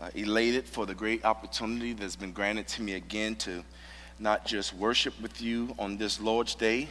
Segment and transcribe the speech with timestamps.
[0.00, 3.64] uh, elated for the great opportunity that's been granted to me again to
[4.18, 6.88] not just worship with you on this Lord's Day,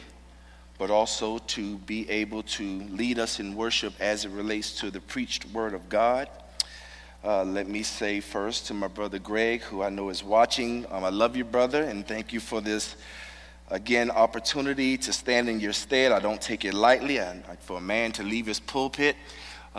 [0.78, 5.00] but also to be able to lead us in worship as it relates to the
[5.00, 6.28] preached Word of God.
[7.24, 11.02] Uh, let me say first to my brother Greg, who I know is watching, um,
[11.02, 12.94] I love you, brother, and thank you for this,
[13.70, 16.12] again, opportunity to stand in your stead.
[16.12, 17.20] I don't take it lightly.
[17.20, 19.16] I, for a man to leave his pulpit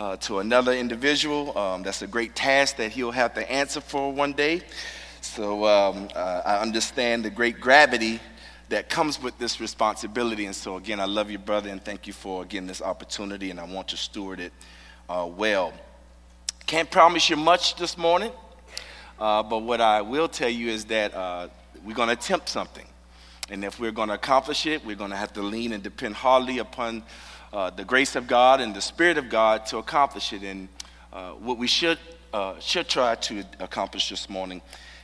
[0.00, 1.56] uh, to another individual.
[1.58, 4.62] Um, that's a great task that he'll have to answer for one day.
[5.20, 8.18] So um, uh, I understand the great gravity
[8.70, 10.46] that comes with this responsibility.
[10.46, 13.60] And so, again, I love you, brother, and thank you for, again, this opportunity, and
[13.60, 14.54] I want to steward it
[15.10, 15.74] uh, well.
[16.66, 18.32] Can't promise you much this morning,
[19.18, 21.48] uh, but what I will tell you is that uh,
[21.84, 22.86] we're going to attempt something.
[23.50, 26.14] And if we're going to accomplish it, we're going to have to lean and depend
[26.14, 27.02] hardly upon
[27.52, 30.42] uh, the grace of God and the Spirit of God to accomplish it.
[30.42, 30.68] And
[31.12, 31.98] uh, what we should,
[32.32, 34.62] uh, should try to accomplish this morning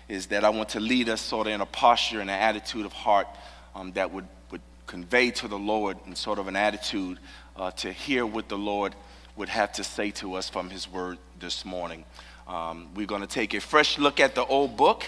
[0.09, 2.87] is that I want to lead us sort of in a posture and an attitude
[2.87, 3.27] of heart
[3.75, 7.19] um, that would, would convey to the Lord and sort of an attitude
[7.57, 8.95] uh, to hear what the Lord
[9.35, 12.05] would have to say to us from His Word this morning.
[12.47, 15.05] Um, we're going to take a fresh look at the old book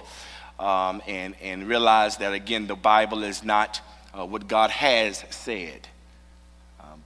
[0.59, 3.81] um, and, and realize that, again, the Bible is not
[4.13, 5.87] uh, what God has said.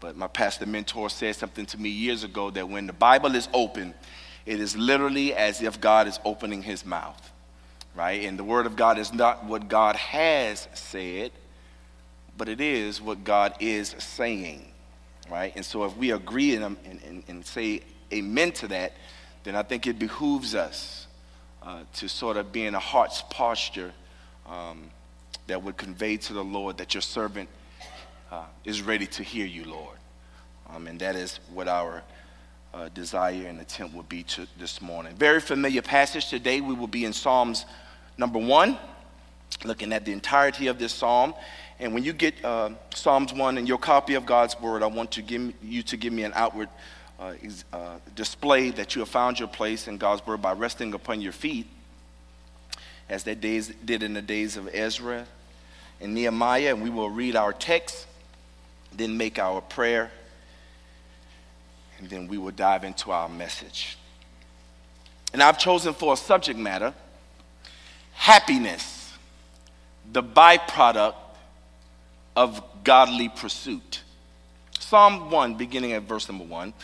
[0.02, 3.48] But my pastor mentor said something to me years ago that when the Bible is
[3.54, 3.94] open,
[4.44, 7.30] it is literally as if God is opening his mouth,
[7.94, 8.24] right?
[8.24, 11.30] And the Word of God is not what God has said,
[12.36, 14.66] but it is what God is saying,
[15.30, 15.52] right?
[15.54, 17.82] And so if we agree and, and, and say
[18.12, 18.94] amen to that,
[19.44, 21.06] then I think it behooves us
[21.62, 23.92] uh, to sort of be in a heart's posture
[24.48, 24.90] um,
[25.46, 27.48] that would convey to the Lord that your servant
[28.32, 29.98] uh, is ready to hear you, Lord.
[30.70, 32.02] Um, and that is what our
[32.72, 35.14] uh, desire and attempt will be to this morning.
[35.16, 36.62] Very familiar passage today.
[36.62, 37.66] We will be in Psalms
[38.16, 38.78] number one,
[39.64, 41.34] looking at the entirety of this psalm.
[41.78, 45.10] And when you get uh, Psalms 1 in your copy of God's Word, I want
[45.12, 46.70] to give you to give me an outward
[47.20, 47.34] uh,
[47.72, 51.32] uh, display that you have found your place in God's Word by resting upon your
[51.32, 51.66] feet,
[53.10, 55.26] as they did in the days of Ezra
[56.00, 56.72] and Nehemiah.
[56.72, 58.06] And we will read our text
[58.96, 60.10] then make our prayer,
[61.98, 63.96] and then we will dive into our message.
[65.32, 66.92] And I've chosen for a subject matter
[68.12, 69.12] happiness,
[70.12, 71.14] the byproduct
[72.36, 74.02] of godly pursuit.
[74.78, 76.74] Psalm 1, beginning at verse number 1,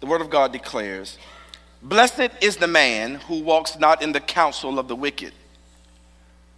[0.00, 1.18] the Word of God declares
[1.82, 5.32] Blessed is the man who walks not in the counsel of the wicked,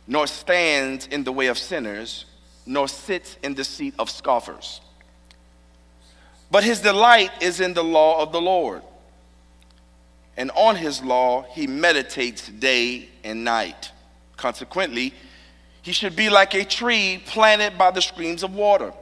[0.06, 2.24] nor stands in the way of sinners,
[2.66, 4.80] nor sits in the seat of scoffers
[6.50, 8.82] but his delight is in the law of the Lord.
[10.36, 13.92] And on his law he meditates day and night.
[14.36, 15.12] Consequently,
[15.82, 18.92] he should be like a tree planted by the streams of water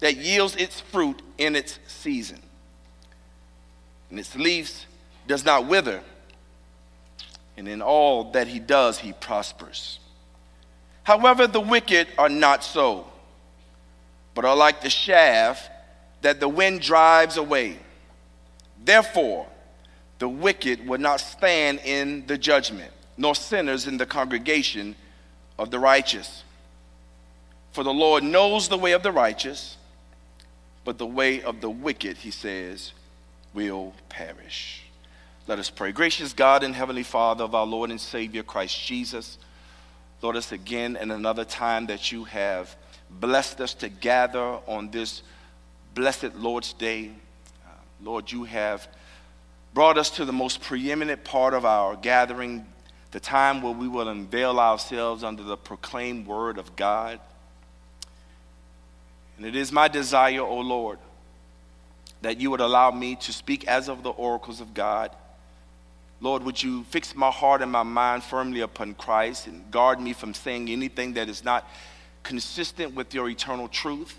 [0.00, 2.40] that yields its fruit in its season.
[4.10, 4.86] And its leaves
[5.26, 6.02] does not wither.
[7.56, 9.98] And in all that he does, he prospers.
[11.02, 13.06] However, the wicked are not so,
[14.34, 15.70] but are like the shaft
[16.26, 17.78] that the wind drives away.
[18.84, 19.46] Therefore,
[20.18, 24.96] the wicked will not stand in the judgment, nor sinners in the congregation
[25.56, 26.42] of the righteous.
[27.70, 29.76] For the Lord knows the way of the righteous,
[30.84, 32.92] but the way of the wicked, he says,
[33.54, 34.82] will perish.
[35.46, 35.92] Let us pray.
[35.92, 39.38] Gracious God and Heavenly Father of our Lord and Savior Christ Jesus,
[40.22, 42.74] Lord, us again in another time that you have
[43.08, 45.22] blessed us to gather on this
[45.96, 47.10] blessed Lord's Day.
[47.66, 47.70] Uh,
[48.02, 48.86] Lord, you have
[49.72, 52.66] brought us to the most preeminent part of our gathering,
[53.12, 57.18] the time where we will unveil ourselves under the proclaimed word of God.
[59.38, 60.98] And it is my desire, O oh Lord,
[62.20, 65.16] that you would allow me to speak as of the oracles of God.
[66.20, 70.12] Lord, would you fix my heart and my mind firmly upon Christ and guard me
[70.12, 71.66] from saying anything that is not
[72.22, 74.18] consistent with your eternal truth?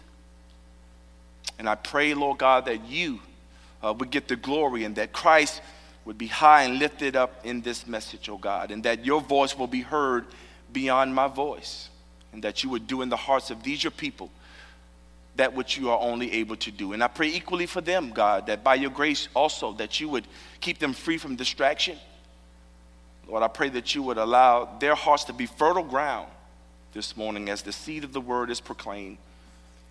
[1.60, 3.20] And I pray, Lord God, that you
[3.84, 5.62] uh, would get the glory and that Christ
[6.06, 9.58] would be high and lifted up in this message, oh God, and that your voice
[9.58, 10.26] will be heard
[10.72, 11.90] beyond my voice,
[12.32, 14.30] and that you would do in the hearts of these your people
[15.38, 16.94] that which you are only able to do.
[16.94, 20.28] And I pray equally for them, God, that by your grace also that you would
[20.60, 21.98] keep them free from distraction.
[23.28, 26.30] Lord, I pray that you would allow their hearts to be fertile ground
[26.94, 29.18] this morning as the seed of the word is proclaimed.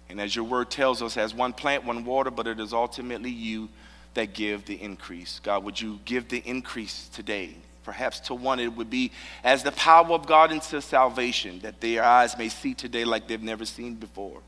[0.08, 3.30] And as your word tells us, as one plant, one water, but it is ultimately
[3.30, 3.68] you
[4.14, 5.40] that give the increase.
[5.42, 7.54] God, would you give the increase today?
[7.84, 9.12] Perhaps to one, it would be
[9.44, 13.42] as the power of God into salvation, that their eyes may see today like they've
[13.42, 14.40] never seen before.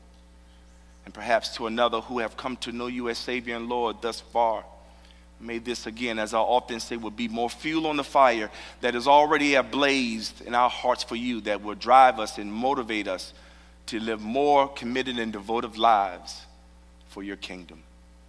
[1.05, 4.19] And perhaps to another who have come to know you as Savior and Lord thus
[4.19, 4.63] far.
[5.39, 8.51] May this again, as I often say, would be more fuel on the fire
[8.81, 13.07] that is already ablazed in our hearts for you, that will drive us and motivate
[13.07, 13.33] us
[13.89, 16.45] to live more committed and devoted lives
[17.07, 17.81] for your kingdom.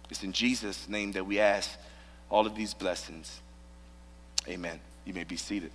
[0.09, 1.77] It's in Jesus' name that we ask
[2.31, 3.41] all of these blessings.
[4.47, 4.79] Amen.
[5.05, 5.69] You may be seated.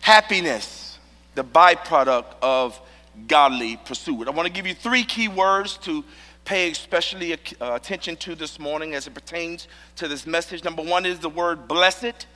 [0.00, 0.98] Happiness,
[1.34, 2.80] the byproduct of
[3.28, 4.26] godly pursuit.
[4.26, 6.02] I want to give you three key words to
[6.46, 10.64] pay especially uh, attention to this morning as it pertains to this message.
[10.64, 12.26] Number one is the word blessed,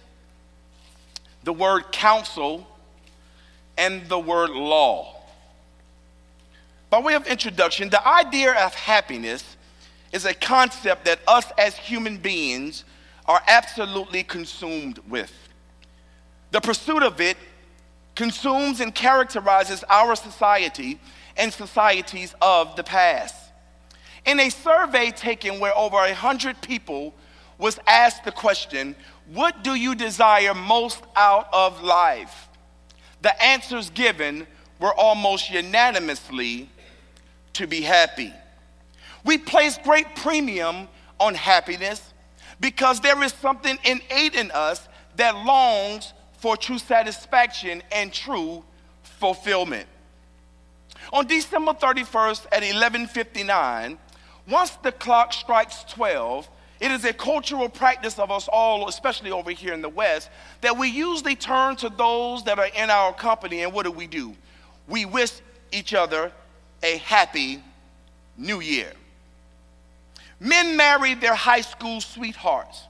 [1.45, 2.67] the word counsel,
[3.79, 5.16] and the word law.
[6.91, 9.57] By way of introduction, the idea of happiness
[10.13, 12.85] is a concept that us as human beings
[13.27, 15.33] are absolutely consumed with.
[16.53, 17.37] The pursuit of it
[18.15, 20.99] consumes and characterizes our society
[21.37, 23.35] and societies of the past.
[24.25, 27.15] In a survey taken where over 100 people
[27.59, 28.97] was asked the question,
[29.33, 32.49] What do you desire most out of life?
[33.23, 34.47] The answers given
[34.79, 36.69] were almost unanimously
[37.57, 38.33] to be happy.
[39.25, 40.89] We place great premium
[41.19, 42.13] on happiness
[42.61, 48.63] because there is something innate in us that longs for true satisfaction and true
[49.03, 49.87] fulfillment.
[51.13, 53.99] On December 31st at 11:59,
[54.47, 56.49] once the clock strikes 12,
[56.79, 60.29] it is a cultural practice of us all, especially over here in the West,
[60.61, 64.07] that we usually turn to those that are in our company and what do we
[64.07, 64.37] do?
[64.87, 65.33] We wish
[65.73, 66.33] each other
[66.83, 67.63] a happy
[68.37, 68.93] new year.
[70.39, 72.83] Men married their high school sweethearts.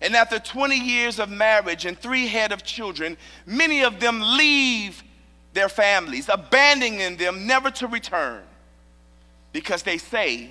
[0.00, 3.16] And after 20 years of marriage and three head of children,
[3.46, 5.02] many of them leave
[5.52, 8.42] their families, abandoning them never to return
[9.52, 10.50] because they say,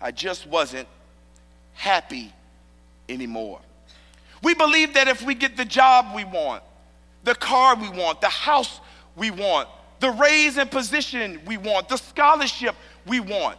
[0.00, 0.88] I just wasn't
[1.74, 2.32] happy
[3.08, 3.60] anymore.
[4.42, 6.62] We believe that if we get the job we want,
[7.24, 8.80] the car we want, the house
[9.16, 9.68] we want,
[10.04, 12.74] the raise and position we want, the scholarship
[13.06, 13.56] we want,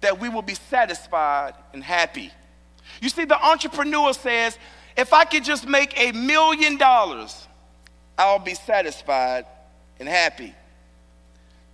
[0.00, 2.32] that we will be satisfied and happy.
[3.00, 4.58] You see, the entrepreneur says,
[4.96, 7.46] if I could just make a million dollars,
[8.18, 9.46] I'll be satisfied
[10.00, 10.52] and happy.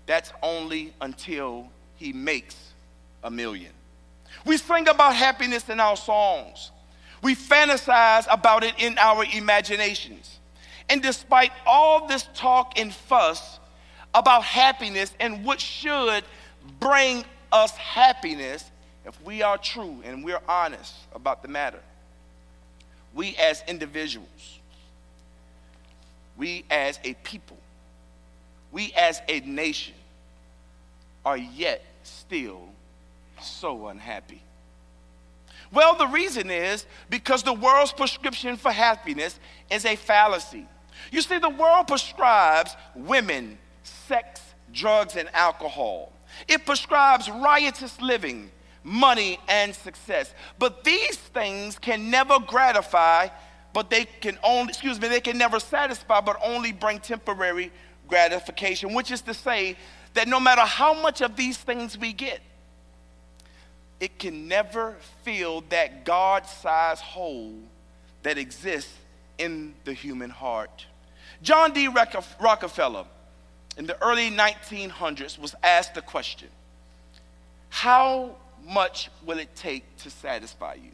[0.05, 2.56] That's only until he makes
[3.23, 3.73] a million.
[4.45, 6.73] We sing about happiness in our songs.
[7.23, 10.41] We fantasize about it in our imaginations.
[10.91, 13.61] And despite all this talk and fuss
[14.15, 16.25] about happiness and what should
[16.81, 18.71] bring us happiness,
[19.05, 21.81] if we are true and we're honest about the matter,
[23.13, 24.59] we as individuals,
[26.37, 27.59] we as a people,
[28.73, 29.94] we as a nation
[31.25, 32.63] are yet still
[33.41, 34.43] so unhappy.
[35.73, 39.39] Well, the reason is because the world's prescription for happiness
[39.71, 40.67] is a fallacy.
[41.11, 43.59] You see, the world prescribes women,
[44.06, 44.41] sex,
[44.73, 46.13] drugs, and alcohol.
[46.49, 48.51] It prescribes riotous living,
[48.82, 50.34] money, and success.
[50.58, 53.29] But these things can never gratify,
[53.73, 57.73] but they can only, excuse me, they can never satisfy, but only bring temporary
[58.08, 59.77] gratification, which is to say
[60.15, 62.41] that no matter how much of these things we get,
[64.01, 67.55] it can never fill that God sized hole
[68.23, 68.93] that exists
[69.39, 70.87] in the human heart.
[71.43, 71.89] John D.
[71.89, 73.06] Rockefeller
[73.77, 76.49] in the early 1900s was asked the question
[77.69, 80.91] How much will it take to satisfy you?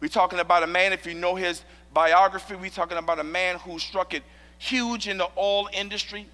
[0.00, 3.56] We're talking about a man, if you know his biography, we're talking about a man
[3.58, 4.22] who struck it
[4.58, 6.26] huge in the oil industry.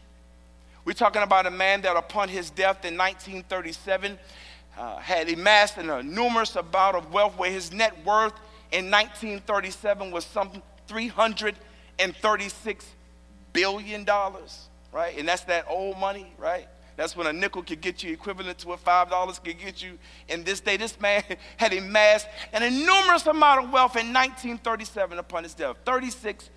[0.85, 4.19] We're talking about a man that, upon his death in 1937,
[4.79, 8.33] uh, had amassed an enormous amount of wealth, where his net worth
[8.73, 12.87] in 1937 was some 336
[13.53, 15.17] billion dollars, right?
[15.19, 16.69] And that's that old money, right?
[16.97, 20.45] That's when a nickel could get you equivalent to what $5 could get you in
[20.45, 20.77] this day.
[20.77, 21.23] This man
[21.57, 26.51] had amassed an enormous amount of wealth in 1937 upon his death $36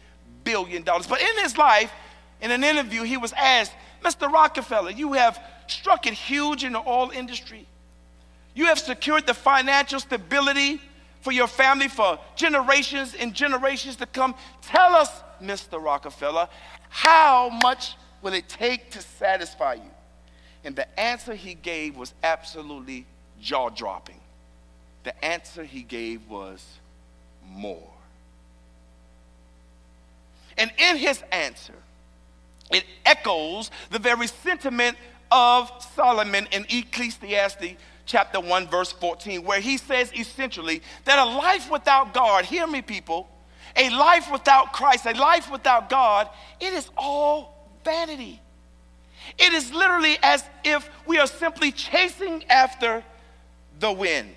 [0.44, 0.84] billion.
[0.84, 1.92] But in his life,
[2.42, 3.72] in an interview, he was asked,
[4.04, 4.30] Mr.
[4.30, 7.66] Rockefeller, you have struck it huge in the oil industry.
[8.54, 10.82] You have secured the financial stability
[11.22, 14.36] for your family for generations and generations to come.
[14.62, 15.10] Tell us,
[15.42, 15.82] Mr.
[15.82, 16.50] Rockefeller,
[16.90, 19.92] how much will it take to satisfy you?
[20.64, 23.06] And the answer he gave was absolutely
[23.42, 24.20] jaw dropping.
[25.04, 26.66] The answer he gave was
[27.46, 27.90] more.
[30.58, 31.74] And in his answer,
[32.72, 34.98] it echoes the very sentiment
[35.32, 37.76] of Solomon in Ecclesiastes
[38.06, 42.82] chapter 1, verse 14, where he says essentially that a life without God, hear me,
[42.82, 43.28] people,
[43.76, 47.53] a life without Christ, a life without God, it is all
[47.84, 48.42] vanity.
[49.38, 53.04] It is literally as if we are simply chasing after
[53.80, 54.34] the wind.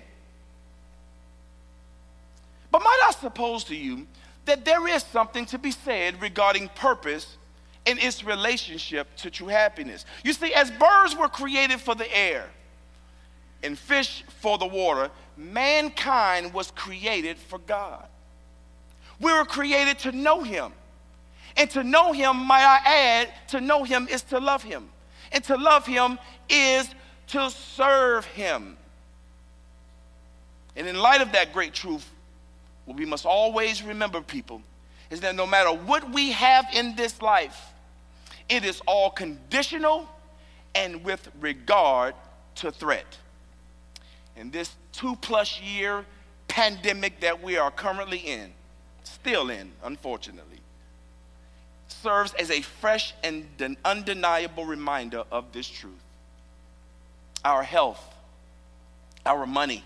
[2.71, 4.07] But might I suppose to you
[4.45, 7.37] that there is something to be said regarding purpose
[7.85, 10.05] and its relationship to true happiness?
[10.23, 12.49] You see, as birds were created for the air
[13.63, 18.05] and fish for the water, mankind was created for God.
[19.19, 20.71] We were created to know Him.
[21.57, 24.89] And to know him, might I add, to know him is to love him.
[25.31, 26.87] And to love him is
[27.27, 28.77] to serve him.
[30.75, 32.07] And in light of that great truth,
[32.85, 34.61] what we must always remember, people,
[35.09, 37.73] is that no matter what we have in this life,
[38.47, 40.07] it is all conditional
[40.75, 42.13] and with regard
[42.55, 43.17] to threat.
[44.35, 46.05] In this two plus year
[46.47, 48.51] pandemic that we are currently in,
[49.03, 50.59] still in, unfortunately,
[51.87, 55.93] serves as a fresh and an undeniable reminder of this truth.
[57.43, 58.03] Our health,
[59.25, 59.83] our money,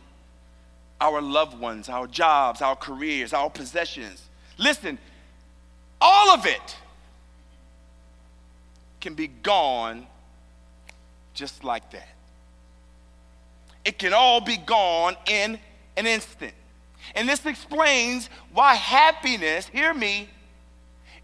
[0.99, 4.23] our loved ones, our jobs, our careers, our possessions.
[4.57, 4.97] Listen,
[5.99, 6.77] all of it
[8.99, 10.05] can be gone
[11.33, 12.09] just like that.
[13.83, 15.59] It can all be gone in
[15.97, 16.53] an instant.
[17.15, 20.29] And this explains why happiness, hear me,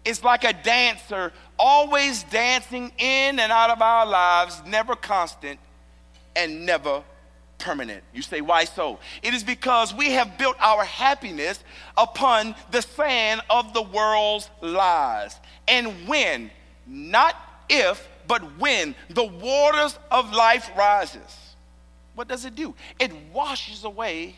[0.08, 5.60] is like a dancer, always dancing in and out of our lives, never constant
[6.34, 7.02] and never
[7.58, 8.02] permanent.
[8.14, 9.00] You say, why so?
[9.22, 11.62] It is because we have built our happiness
[11.96, 15.36] upon the sand of the world's lies.
[15.66, 16.50] And when,
[16.86, 17.36] not
[17.68, 21.36] if, but when the waters of life rises,
[22.14, 22.74] what does it do?
[22.98, 24.36] It washes away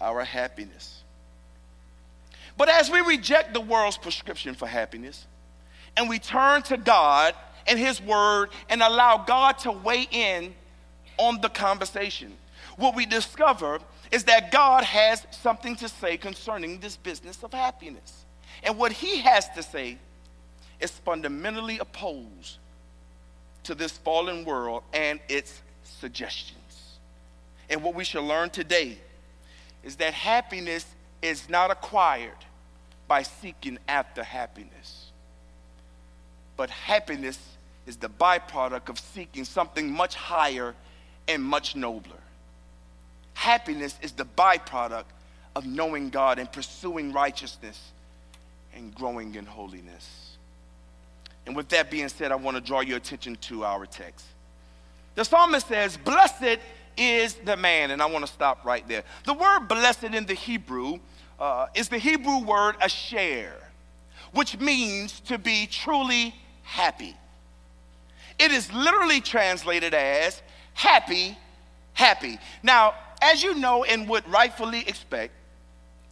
[0.00, 0.99] our happiness.
[2.60, 5.26] But as we reject the world's prescription for happiness
[5.96, 7.34] and we turn to God
[7.66, 10.54] and His Word and allow God to weigh in
[11.16, 12.36] on the conversation,
[12.76, 13.78] what we discover
[14.12, 18.26] is that God has something to say concerning this business of happiness.
[18.62, 19.96] And what He has to say
[20.80, 22.58] is fundamentally opposed
[23.62, 26.98] to this fallen world and its suggestions.
[27.70, 28.98] And what we shall learn today
[29.82, 30.84] is that happiness
[31.22, 32.36] is not acquired
[33.10, 35.10] by seeking after happiness.
[36.56, 37.40] But happiness
[37.84, 40.76] is the byproduct of seeking something much higher
[41.26, 42.22] and much nobler.
[43.34, 45.06] Happiness is the byproduct
[45.56, 47.90] of knowing God and pursuing righteousness
[48.76, 50.36] and growing in holiness.
[51.46, 54.24] And with that being said, I want to draw your attention to our text.
[55.16, 56.60] The psalmist says, Blessed
[56.96, 59.02] is the man, and I want to stop right there.
[59.24, 61.00] The word blessed in the Hebrew
[61.40, 63.52] uh, is the Hebrew word asher,
[64.32, 67.16] which means to be truly happy.
[68.38, 70.42] It is literally translated as
[70.74, 71.36] happy,
[71.94, 72.38] happy.
[72.62, 75.32] Now, as you know and would rightfully expect,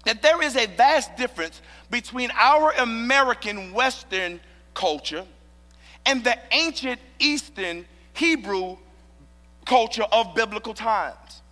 [0.04, 4.40] that there is a vast difference between our American Western
[4.74, 5.24] culture
[6.06, 8.76] and the ancient Eastern Hebrew
[9.64, 11.42] culture of biblical times.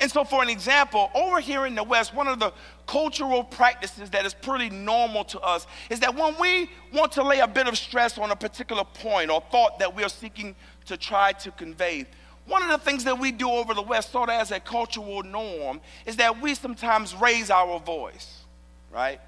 [0.00, 2.52] And so, for an example, over here in the West, one of the
[2.86, 7.40] cultural practices that is pretty normal to us is that when we want to lay
[7.40, 10.54] a bit of stress on a particular point or thought that we are seeking
[10.86, 12.06] to try to convey,
[12.46, 15.22] one of the things that we do over the West, sort of as a cultural
[15.22, 18.44] norm, is that we sometimes raise our voice,
[18.92, 19.20] right?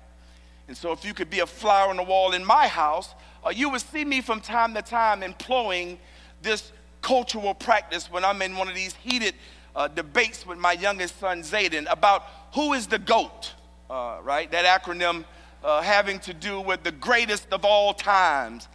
[0.69, 3.51] And so, if you could be a flower on the wall in my house, uh,
[3.51, 5.99] you would see me from time to time employing
[6.43, 9.35] this cultural practice when I'm in one of these heated
[9.77, 13.53] uh, debates with my youngest son, Zayden, about who is the GOAT,
[13.91, 14.51] uh, right?
[14.51, 15.27] That acronym
[15.63, 18.67] uh, having to do with the greatest of all times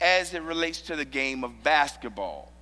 [0.00, 2.52] as it relates to the game of basketball.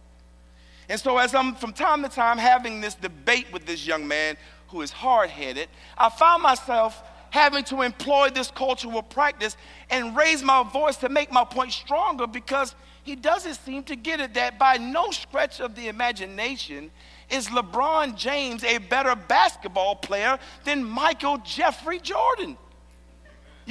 [0.88, 4.38] And so, as I'm from time to time having this debate with this young man
[4.68, 9.58] who is hard headed, I found myself having to employ this cultural practice
[9.90, 14.20] and raise my voice to make my point stronger because he doesn't seem to get
[14.20, 16.90] it that by no stretch of the imagination
[17.32, 22.56] is LeBron James a better basketball player than Michael Jeffrey Jordan.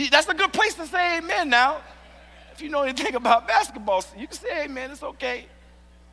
[0.10, 1.78] That's a good place to say amen now.
[2.54, 5.46] If you know anything about basketball, you can say amen, it's okay.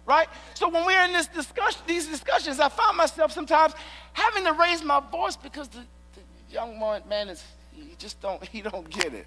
[0.07, 0.28] Right?
[0.55, 3.75] So when we're in this discussion, these discussions, I find myself sometimes
[4.12, 5.81] having to raise my voice because the,
[6.14, 6.78] the young
[7.09, 9.26] man is he just don't he don't get it.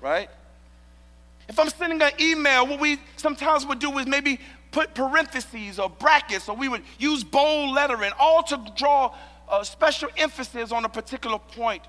[0.00, 0.28] Right?
[1.48, 4.38] If I'm sending an email, what we sometimes would do is maybe
[4.78, 9.12] put parentheses or brackets, or we would use bold lettering, all to draw
[9.50, 11.82] a special emphasis on a particular point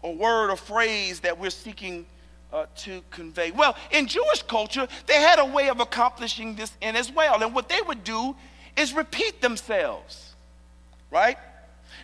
[0.00, 2.06] or word or phrase that we're seeking
[2.52, 3.50] uh, to convey.
[3.50, 7.42] Well, in Jewish culture, they had a way of accomplishing this in as well.
[7.42, 8.36] And what they would do
[8.76, 10.36] is repeat themselves,
[11.10, 11.38] right?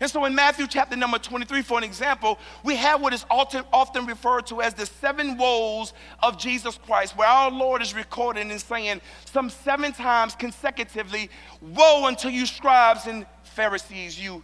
[0.02, 3.62] And so in Matthew chapter number 23, for an example, we have what is often,
[3.73, 8.49] often referred to as the seven woes of Jesus Christ, where our Lord is recorded
[8.49, 11.30] and saying some seven times consecutively,
[11.61, 14.42] Woe unto you, scribes and Pharisees, you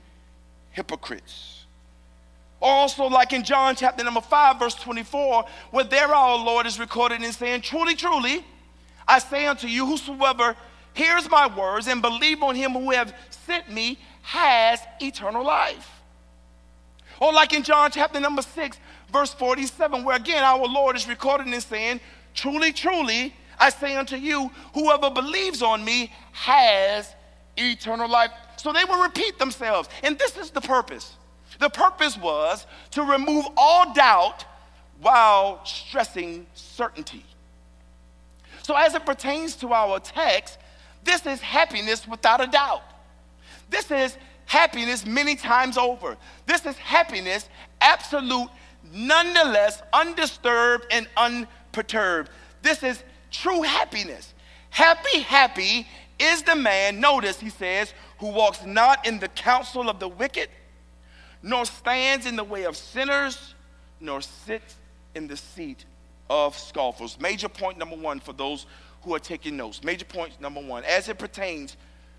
[0.70, 1.66] hypocrites.
[2.62, 7.20] Also, like in John chapter number 5, verse 24, where there our Lord is recorded
[7.20, 8.44] and saying, Truly, truly,
[9.08, 10.54] I say unto you, whosoever
[10.94, 13.98] hears my words and believe on him who have sent me
[14.28, 16.02] has eternal life.
[17.18, 18.78] Or like in John chapter number 6,
[19.10, 22.00] verse 47, where again our Lord is recorded and saying,
[22.34, 27.14] Truly, truly, I say unto you, whoever believes on me has
[27.56, 28.30] eternal life.
[28.58, 29.88] So they will repeat themselves.
[30.02, 31.16] And this is the purpose.
[31.58, 34.44] The purpose was to remove all doubt
[35.00, 37.24] while stressing certainty.
[38.62, 40.58] So, as it pertains to our text,
[41.02, 42.82] this is happiness without a doubt.
[43.70, 46.16] This is happiness many times over.
[46.46, 47.48] This is happiness,
[47.80, 48.48] absolute,
[48.92, 52.30] nonetheless, undisturbed and unperturbed.
[52.62, 54.34] This is true happiness.
[54.70, 55.86] Happy, happy
[56.18, 60.48] is the man, notice he says, who walks not in the counsel of the wicked,
[61.42, 63.54] nor stands in the way of sinners,
[64.00, 64.76] nor sits
[65.14, 65.84] in the seat
[66.28, 67.18] of scoffers.
[67.20, 68.66] Major point number one for those
[69.02, 69.84] who are taking notes.
[69.84, 71.76] Major point number one, as it pertains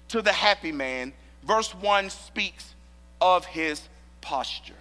[0.07, 2.73] to the happy man, verse 1 speaks
[3.21, 3.87] of his
[4.21, 4.73] posture.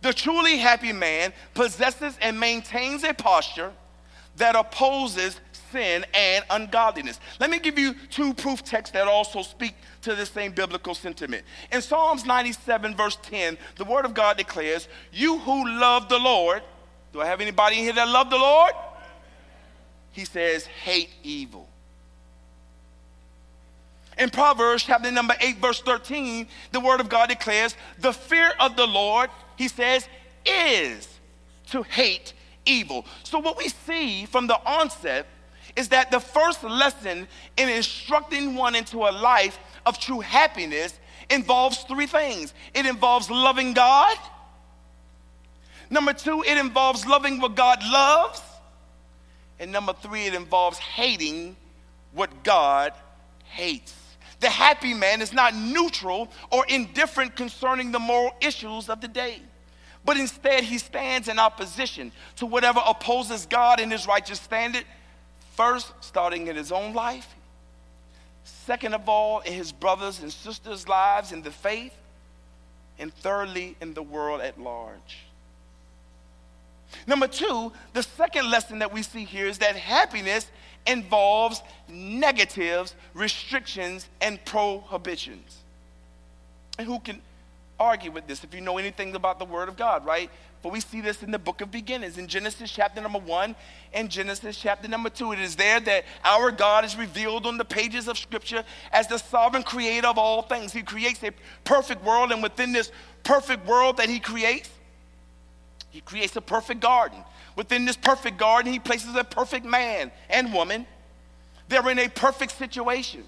[0.00, 3.72] The truly happy man possesses and maintains a posture
[4.36, 5.40] that opposes
[5.72, 7.18] sin and ungodliness.
[7.40, 11.44] Let me give you two proof texts that also speak to the same biblical sentiment.
[11.72, 16.62] In Psalms 97, verse 10, the word of God declares, You who love the Lord,
[17.12, 18.72] do I have anybody in here that love the Lord?
[20.12, 21.67] He says, hate evil.
[24.18, 28.76] In Proverbs chapter number 8, verse 13, the word of God declares, The fear of
[28.76, 30.08] the Lord, he says,
[30.44, 31.08] is
[31.70, 32.32] to hate
[32.66, 33.06] evil.
[33.22, 35.26] So, what we see from the onset
[35.76, 40.98] is that the first lesson in instructing one into a life of true happiness
[41.30, 44.16] involves three things it involves loving God.
[45.90, 48.42] Number two, it involves loving what God loves.
[49.60, 51.56] And number three, it involves hating
[52.12, 52.92] what God
[53.44, 53.94] hates.
[54.40, 59.42] The happy man is not neutral or indifferent concerning the moral issues of the day,
[60.04, 64.84] but instead he stands in opposition to whatever opposes God and his righteous standard,
[65.56, 67.34] first, starting in his own life,
[68.44, 71.94] second of all, in his brothers and sisters' lives in the faith,
[72.98, 75.18] and thirdly, in the world at large.
[77.06, 80.50] Number two, the second lesson that we see here is that happiness
[80.86, 85.58] involves negatives, restrictions, and prohibitions.
[86.78, 87.20] And who can
[87.78, 90.30] argue with this if you know anything about the Word of God, right?
[90.62, 93.54] But we see this in the book of beginnings, in Genesis chapter number one
[93.92, 95.32] and Genesis chapter number two.
[95.32, 99.18] It is there that our God is revealed on the pages of Scripture as the
[99.18, 100.72] sovereign creator of all things.
[100.72, 101.30] He creates a
[101.62, 102.90] perfect world, and within this
[103.22, 104.68] perfect world that He creates,
[105.90, 107.18] He creates a perfect garden.
[107.56, 110.86] Within this perfect garden, he places a perfect man and woman.
[111.68, 113.24] They're in a perfect situation,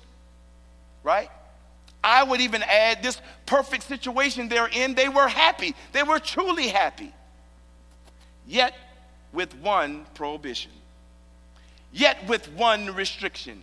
[1.02, 1.30] right?
[2.02, 5.74] I would even add this perfect situation they're in, they were happy.
[5.92, 7.12] They were truly happy.
[8.46, 8.74] Yet
[9.32, 10.72] with one prohibition,
[11.92, 13.62] yet with one restriction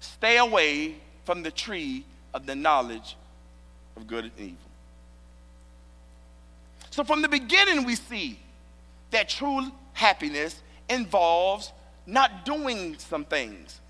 [0.00, 3.16] stay away from the tree of the knowledge
[3.96, 4.63] of good and evil.
[6.94, 8.38] So from the beginning, we see
[9.10, 11.72] that true happiness involves
[12.06, 13.80] not doing some things.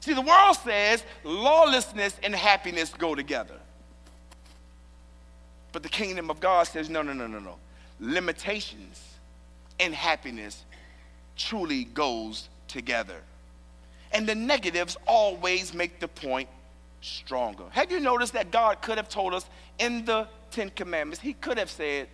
[0.00, 3.54] See, the world says lawlessness and happiness go together.
[5.72, 7.56] But the kingdom of God says, no, no, no, no, no.
[8.00, 9.02] Limitations
[9.80, 10.62] and happiness
[11.38, 13.22] truly goes together.
[14.12, 16.50] And the negatives always make the point
[17.00, 17.64] stronger.
[17.70, 21.58] Have you noticed that God could have told us in the Ten Commandments, He could
[21.58, 22.08] have said,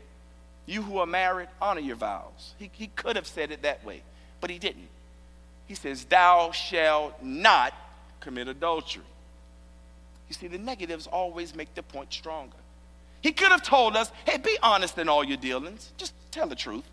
[0.66, 2.54] You who are married, honor your vows.
[2.58, 4.02] He, he could have said it that way,
[4.40, 4.88] but He didn't.
[5.66, 7.74] He says, Thou shalt not
[8.20, 9.04] commit adultery.
[10.28, 12.56] You see, the negatives always make the point stronger.
[13.20, 16.56] He could have told us, Hey, be honest in all your dealings, just tell the
[16.56, 16.88] truth.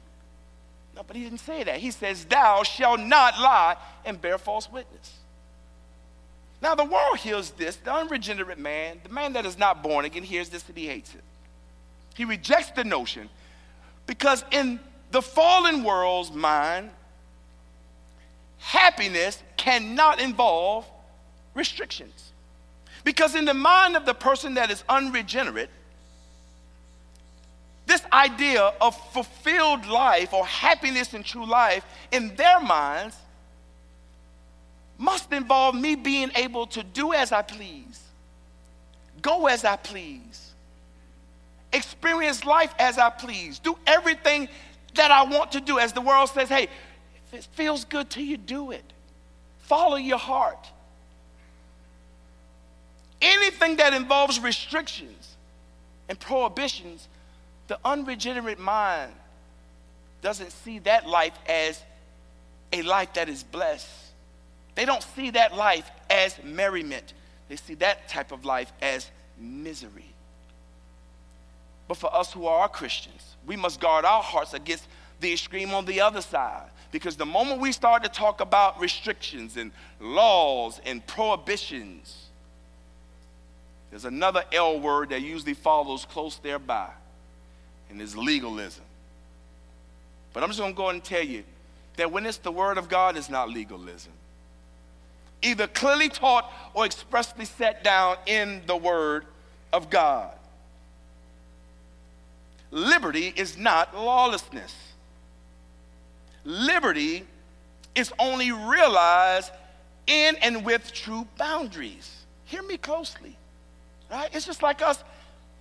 [0.95, 1.77] No, but he didn't say that.
[1.77, 5.18] He says, Thou shalt not lie and bear false witness.
[6.61, 7.77] Now, the world hears this.
[7.77, 11.13] The unregenerate man, the man that is not born again, hears this and he hates
[11.15, 11.23] it.
[12.15, 13.29] He rejects the notion
[14.05, 14.79] because in
[15.11, 16.89] the fallen world's mind,
[18.57, 20.85] happiness cannot involve
[21.53, 22.31] restrictions.
[23.03, 25.69] Because in the mind of the person that is unregenerate,
[27.85, 33.15] this idea of fulfilled life or happiness in true life in their minds
[34.99, 38.03] must involve me being able to do as I please,
[39.21, 40.51] go as I please,
[41.73, 44.49] experience life as I please, do everything
[44.95, 45.79] that I want to do.
[45.79, 46.67] As the world says, hey,
[47.31, 48.83] if it feels good to you, do it.
[49.59, 50.67] Follow your heart.
[53.21, 55.37] Anything that involves restrictions
[56.09, 57.07] and prohibitions
[57.67, 59.13] the unregenerate mind
[60.21, 61.81] doesn't see that life as
[62.73, 64.08] a life that is blessed.
[64.79, 67.13] They don't see that life as merriment.
[67.49, 70.13] They see that type of life as misery.
[71.89, 74.87] But for us who are Christians, we must guard our hearts against
[75.19, 76.69] the extreme on the other side.
[76.93, 82.27] Because the moment we start to talk about restrictions and laws and prohibitions,
[83.89, 86.87] there's another L word that usually follows close thereby
[87.89, 88.85] and it's legalism.
[90.31, 91.43] But I'm just going to go ahead and tell you
[91.97, 94.13] that when it's the Word of God, it's not legalism.
[95.41, 99.25] Either clearly taught or expressly set down in the Word
[99.71, 100.31] of God.
[102.71, 104.75] Liberty is not lawlessness.
[106.43, 107.25] Liberty
[107.95, 109.51] is only realized
[110.07, 112.25] in and with true boundaries.
[112.45, 113.37] Hear me closely,
[114.11, 114.29] right?
[114.33, 115.03] It's just like us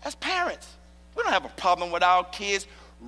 [0.05, 0.69] as parents.
[1.17, 2.67] We don't have a problem with our kids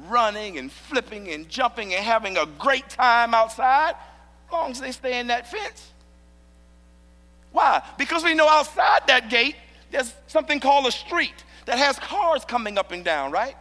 [0.09, 3.95] running and flipping and jumping and having a great time outside
[4.47, 5.93] as long as they stay in that fence.
[7.53, 7.83] Why?
[7.99, 9.57] Because we know outside that gate
[9.91, 13.57] there's something called a street that has cars coming up and down, right?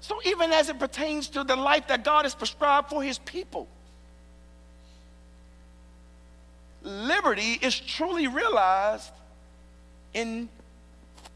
[0.00, 3.68] So, even as it pertains to the life that God has prescribed for his people,
[6.82, 9.12] liberty is truly realized
[10.12, 10.48] in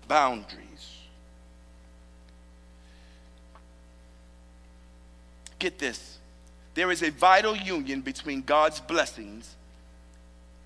[0.07, 0.98] boundaries.
[5.59, 6.18] Get this.
[6.74, 9.57] There is a vital union between God's blessings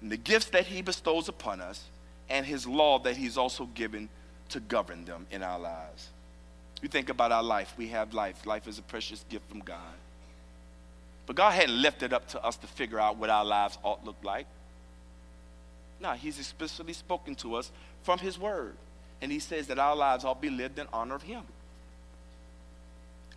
[0.03, 1.85] and the gifts that He bestows upon us
[2.29, 4.09] and His law that He's also given
[4.51, 6.11] to govern them in our lives.
[6.83, 7.73] You think about our life.
[7.79, 8.45] We have life.
[8.45, 9.79] Life is a precious gift from God.
[11.27, 14.01] But God hadn't left it up to us to figure out what our lives ought
[14.01, 14.47] to look like.
[16.01, 17.71] No, He's explicitly spoken to us
[18.03, 18.75] from His Word.
[19.23, 21.45] And He says that our lives ought to be lived in honor of Him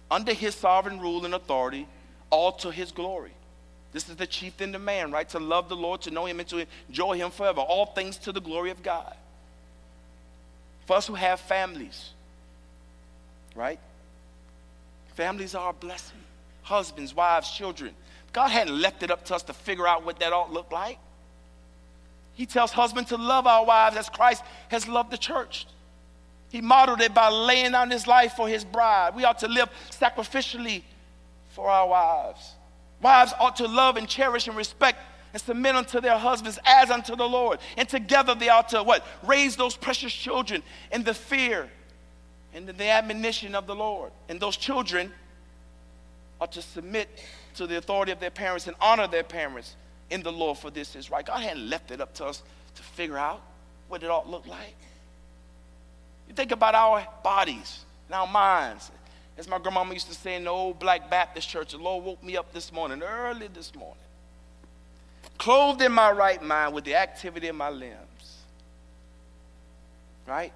[0.09, 1.87] under his sovereign rule and authority,
[2.29, 3.33] all to his glory.
[3.95, 5.27] This is the chief end of man, right?
[5.29, 7.61] To love the Lord, to know him, and to enjoy him forever.
[7.61, 9.15] All things to the glory of God.
[10.85, 12.09] For us who have families,
[13.55, 13.79] right?
[15.13, 16.17] Families are a blessing.
[16.63, 17.91] Husbands, wives, children.
[18.33, 20.73] God hadn't left it up to us to figure out what that ought to look
[20.73, 20.97] like.
[22.33, 25.67] He tells husbands to love our wives as Christ has loved the church.
[26.49, 29.15] He modeled it by laying down his life for his bride.
[29.15, 30.83] We ought to live sacrificially
[31.51, 32.55] for our wives.
[33.05, 34.97] Wives ought to love and cherish and respect
[35.31, 37.59] and submit unto their husbands as unto the Lord.
[37.77, 39.05] And together they ought to what?
[39.21, 41.69] Raise those precious children in the fear
[42.51, 44.11] and in the admonition of the Lord.
[44.27, 45.13] And those children
[46.41, 47.07] ought to submit
[47.57, 49.75] to the authority of their parents and honor their parents
[50.09, 51.23] in the Lord, for this is right.
[51.23, 52.41] God hadn't left it up to us
[52.73, 53.39] to figure out
[53.87, 54.75] what it ought to look like.
[56.27, 58.89] You think about our bodies and our minds.
[59.37, 62.23] As my grandmama used to say in the old black Baptist church, the Lord woke
[62.23, 63.97] me up this morning, early this morning,
[65.37, 67.97] clothed in my right mind with the activity of my limbs.
[70.25, 70.53] Right?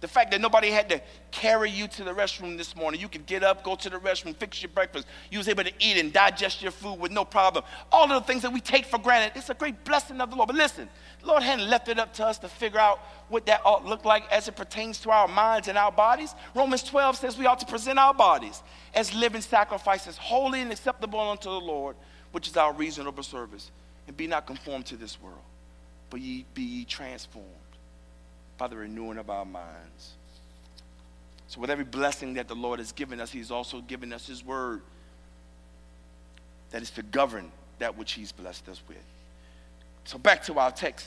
[0.00, 3.00] The fact that nobody had to carry you to the restroom this morning.
[3.00, 5.06] You could get up, go to the restroom, fix your breakfast.
[5.30, 7.64] You was able to eat and digest your food with no problem.
[7.90, 10.36] All of the things that we take for granted, it's a great blessing of the
[10.36, 10.48] Lord.
[10.48, 10.88] But listen,
[11.20, 13.88] the Lord hadn't left it up to us to figure out what that ought to
[13.88, 16.34] look like as it pertains to our minds and our bodies.
[16.54, 18.62] Romans 12 says we ought to present our bodies
[18.94, 21.96] as living sacrifices, holy and acceptable unto the Lord,
[22.32, 23.70] which is our reasonable service.
[24.06, 25.36] And be not conformed to this world,
[26.08, 27.57] but ye be ye transformed
[28.58, 30.14] by the renewing of our minds.
[31.46, 34.44] So, with every blessing that the Lord has given us, He's also given us His
[34.44, 34.82] word
[36.70, 38.98] that is to govern that which He's blessed us with.
[40.04, 41.06] So, back to our text.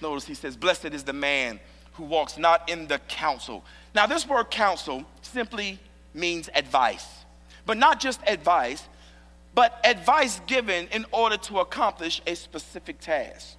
[0.00, 1.60] Notice He says, Blessed is the man
[1.92, 3.64] who walks not in the counsel.
[3.94, 5.78] Now, this word counsel simply
[6.14, 7.06] means advice,
[7.66, 8.82] but not just advice,
[9.54, 13.56] but advice given in order to accomplish a specific task.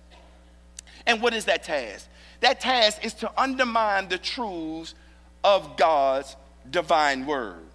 [1.06, 2.08] And what is that task?
[2.42, 4.96] That task is to undermine the truths
[5.44, 6.36] of God's
[6.70, 7.66] divine word.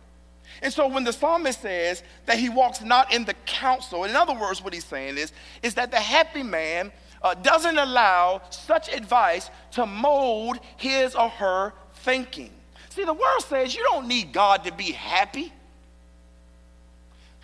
[0.62, 4.35] And so when the psalmist says that he walks not in the counsel, in other
[4.35, 9.50] words, what he's saying is, is that the happy man uh, doesn't allow such advice
[9.72, 12.50] to mold his or her thinking.
[12.90, 15.53] See, the world says you don't need God to be happy.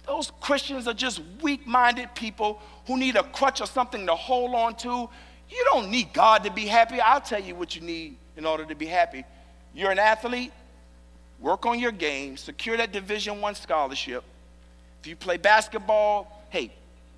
[0.06, 4.54] Those Christians are just weak minded people who need a crutch or something to hold
[4.54, 5.09] on to
[5.50, 7.00] you don't need God to be happy.
[7.00, 9.24] I'll tell you what you need in order to be happy.
[9.74, 10.52] You're an athlete,
[11.40, 14.24] work on your game, secure that Division One scholarship.
[15.00, 16.72] If you play basketball, hey,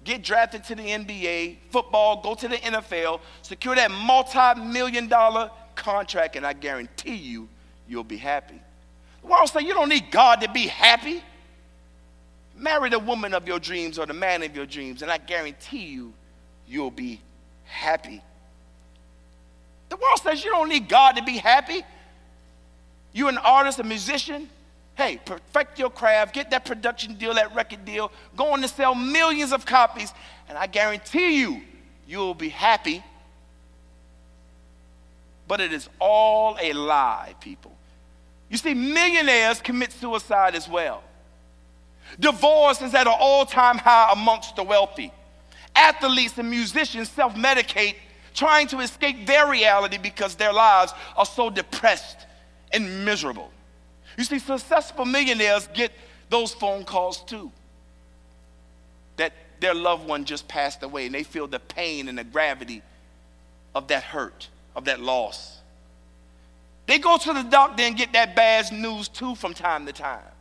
[0.05, 6.37] get drafted to the NBA, football, go to the NFL, secure that multi-million dollar contract,
[6.37, 7.49] and I guarantee you,
[7.89, 8.61] you'll be happy.
[9.23, 11.23] The world say you don't need God to be happy.
[12.57, 15.87] Marry the woman of your dreams or the man of your dreams, and I guarantee
[15.87, 16.13] you,
[16.67, 17.21] you'll be
[17.73, 18.23] happy.
[19.89, 21.83] The world says you don't need God to be happy.
[23.13, 24.49] You're an artist, a musician.
[24.95, 28.95] Hey, perfect your craft, get that production deal, that record deal, go on to sell
[28.95, 30.13] millions of copies,
[30.49, 31.63] and I guarantee you,
[32.07, 33.03] you'll be happy.
[35.49, 37.73] But it is all a lie, people.
[38.51, 41.03] You see, millionaires commit suicide as well.
[42.21, 45.11] Divorce is at an all time high amongst the wealthy.
[45.75, 47.97] Athletes and musicians self medicate,
[48.35, 52.27] trying to escape their reality because their lives are so depressed
[52.73, 53.51] and miserable.
[54.17, 55.93] You see, successful millionaires get
[56.29, 57.51] those phone calls too.
[59.17, 62.83] That their loved one just passed away and they feel the pain and the gravity
[63.75, 65.61] of that hurt, of that loss.
[66.87, 70.32] They go to the doctor and get that bad news too from time to time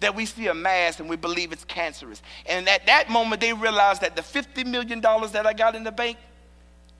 [0.00, 2.22] that we see a mass and we believe it's cancerous.
[2.46, 5.92] And at that moment, they realize that the $50 million that I got in the
[5.92, 6.16] bank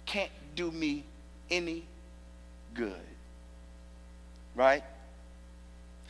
[0.07, 1.05] can't do me
[1.51, 1.85] any
[2.75, 2.95] good.
[4.55, 4.85] Right?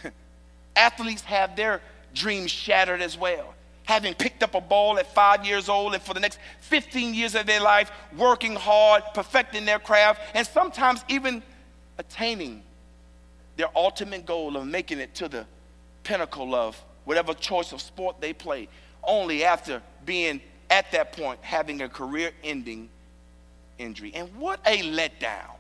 [0.76, 1.81] Athletes have their
[2.12, 3.55] dreams shattered as well.
[3.85, 7.35] Having picked up a ball at five years old and for the next 15 years
[7.35, 11.42] of their life, working hard, perfecting their craft, and sometimes even
[11.98, 12.62] attaining
[13.57, 15.46] their ultimate goal of making it to the
[16.11, 18.68] pinnacle of whatever choice of sport they play,
[19.05, 22.88] only after being at that point having a career ending
[23.79, 24.12] injury.
[24.12, 25.55] And what a letdown.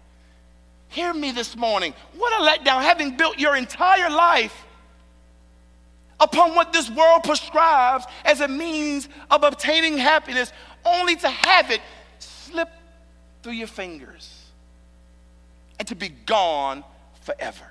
[0.88, 1.94] Hear me this morning.
[2.16, 4.66] What a letdown having built your entire life
[6.18, 10.52] upon what this world prescribes as a means of obtaining happiness,
[10.84, 11.80] only to have it
[12.18, 12.70] slip
[13.44, 14.46] through your fingers
[15.78, 16.82] and to be gone
[17.22, 17.69] forever.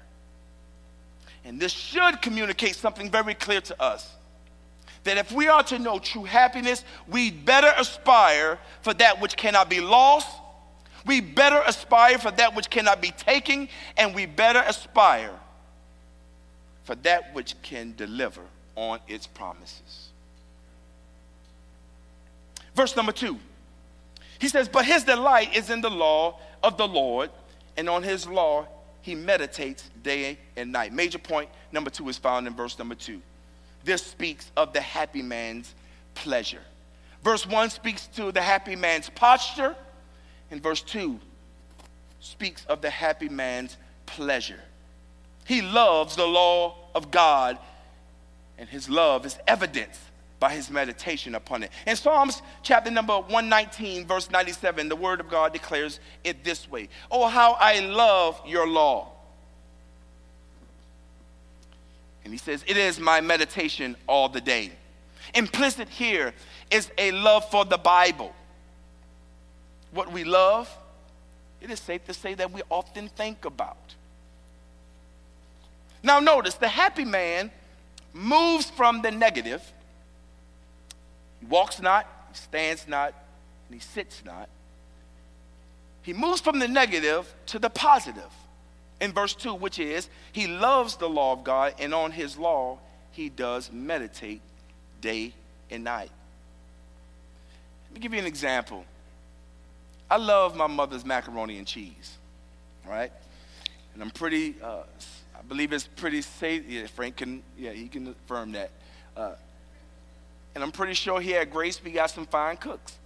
[1.50, 4.16] And this should communicate something very clear to us.
[5.04, 9.68] That if we are to know true happiness, we better aspire for that which cannot
[9.68, 10.28] be lost,
[11.08, 15.34] we better aspire for that which cannot be taken, and we better aspire
[16.84, 18.44] for that which can deliver
[18.76, 20.10] on its promises.
[22.76, 23.40] Verse number two,
[24.38, 27.32] he says, But his delight is in the law of the Lord,
[27.76, 28.68] and on his law
[29.02, 30.94] he meditates day and night.
[30.94, 33.22] Major point number two is found in verse number two.
[33.84, 35.74] This speaks of the happy man's
[36.16, 36.62] pleasure.
[37.24, 39.76] Verse one speaks to the happy man's posture,
[40.52, 41.20] and verse two
[42.20, 44.60] speaks of the happy man's pleasure.
[45.46, 47.58] He loves the law of God,
[48.58, 50.00] and his love is evidenced
[50.40, 51.72] by his meditation upon it.
[51.86, 56.90] In Psalms chapter number 119, verse 97, the word of God declares it this way
[57.12, 59.12] Oh, how I love your law.
[62.24, 64.72] And he says, It is my meditation all the day.
[65.34, 66.34] Implicit here
[66.72, 68.34] is a love for the Bible.
[69.92, 70.70] What we love,
[71.62, 73.96] it is safe to say that we often think about.
[76.02, 77.52] Now, notice the happy man
[78.14, 79.62] moves from the negative.
[81.40, 83.14] He walks not, he stands not,
[83.68, 84.50] and he sits not.
[86.02, 88.32] He moves from the negative to the positive
[89.02, 92.80] in verse 2, which is, He loves the law of God, and on His law
[93.12, 94.42] he does meditate
[95.02, 95.34] day
[95.70, 96.12] and night.
[97.88, 98.86] Let me give you an example.
[100.10, 102.18] I love my mother's macaroni and cheese,
[102.88, 103.12] right?
[103.94, 104.84] And I'm pretty, uh,
[105.38, 106.64] I believe it's pretty safe.
[106.68, 108.72] Yeah, Frank can, yeah, he can affirm that.
[109.16, 109.34] Uh,
[110.56, 112.98] and I'm pretty sure here at Grace we got some fine cooks.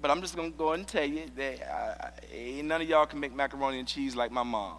[0.00, 3.20] But I'm just gonna go ahead and tell you that I, none of y'all can
[3.20, 4.78] make macaroni and cheese like my mom.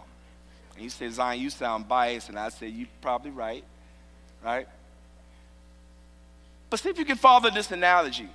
[0.74, 3.64] And you say, Zion, you sound biased, and I say, you probably right,
[4.44, 4.68] right?
[6.70, 8.28] But see if you can follow this analogy.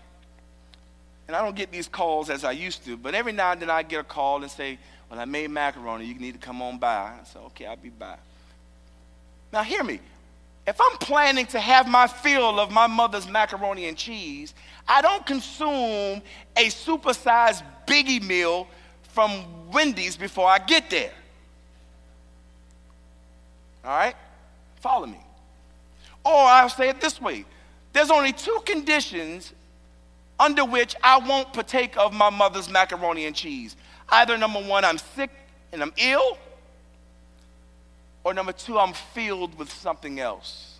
[1.27, 3.69] And I don't get these calls as I used to, but every now and then
[3.69, 4.77] I get a call and say,
[5.09, 6.87] Well, I made macaroni, you need to come on by.
[6.89, 8.17] I say, Okay, I'll be by.
[9.51, 9.99] Now, hear me.
[10.65, 14.53] If I'm planning to have my fill of my mother's macaroni and cheese,
[14.87, 16.21] I don't consume
[16.55, 18.67] a supersized biggie meal
[19.09, 21.11] from Wendy's before I get there.
[23.83, 24.15] All right?
[24.77, 25.19] Follow me.
[26.23, 27.45] Or I'll say it this way
[27.91, 29.53] there's only two conditions
[30.39, 33.75] under which I won't partake of my mother's macaroni and cheese.
[34.09, 35.29] Either number one, I'm sick
[35.71, 36.37] and I'm ill,
[38.23, 40.79] or number two, I'm filled with something else.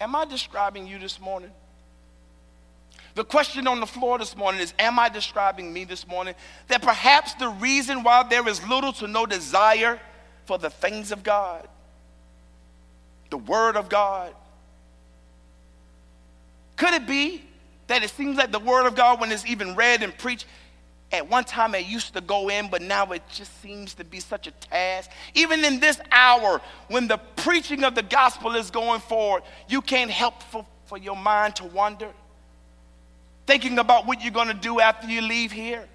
[0.00, 1.50] Am I describing you this morning?
[3.14, 6.34] The question on the floor this morning is Am I describing me this morning?
[6.68, 10.00] That perhaps the reason why there is little to no desire
[10.46, 11.68] for the things of God,
[13.30, 14.34] the Word of God,
[16.76, 17.44] could it be
[17.88, 20.46] that it seems like the Word of God, when it's even read and preached,
[21.12, 24.20] at one time it used to go in, but now it just seems to be
[24.20, 25.10] such a task.
[25.34, 30.10] Even in this hour, when the preaching of the gospel is going forward, you can't
[30.10, 32.10] help for, for your mind to wander,
[33.46, 35.88] thinking about what you're going to do after you leave here.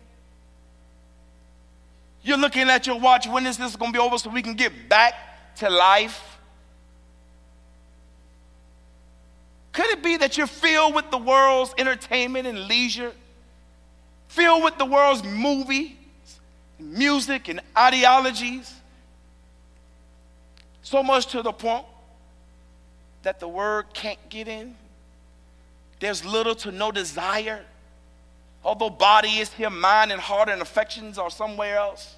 [2.22, 4.56] You're looking at your watch, when is this going to be over so we can
[4.56, 5.14] get back
[5.58, 6.40] to life?
[9.72, 13.12] Could it be that you're filled with the world's entertainment and leisure?
[14.36, 15.94] Filled with the world's movies,
[16.78, 18.70] music, and ideologies?
[20.82, 21.86] So much to the point
[23.24, 24.76] that the word can't get in.
[26.02, 27.64] There's little to no desire.
[28.62, 32.18] Although body is here, mind and heart and affections are somewhere else.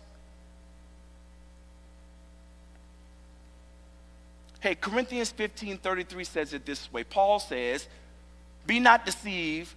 [4.59, 7.87] Hey, Corinthians 15 33 says it this way Paul says,
[8.65, 9.75] Be not deceived,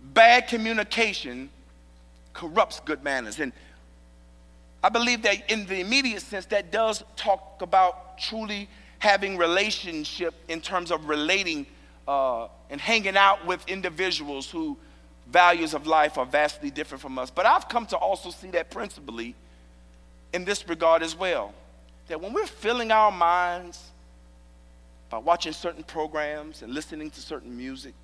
[0.00, 1.50] bad communication
[2.32, 3.40] corrupts good manners.
[3.40, 3.52] And
[4.82, 10.60] I believe that in the immediate sense, that does talk about truly having relationship in
[10.60, 11.66] terms of relating
[12.08, 14.76] uh, and hanging out with individuals who
[15.28, 17.30] values of life are vastly different from us.
[17.30, 19.34] But I've come to also see that principally
[20.32, 21.54] in this regard as well.
[22.08, 23.90] That when we're filling our minds
[25.10, 27.94] by watching certain programs and listening to certain music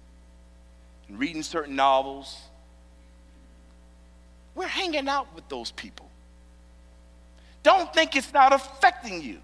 [1.09, 2.37] and reading certain novels.
[4.57, 6.11] We're hanging out with those people.
[7.63, 9.39] Don't think it's not affecting you.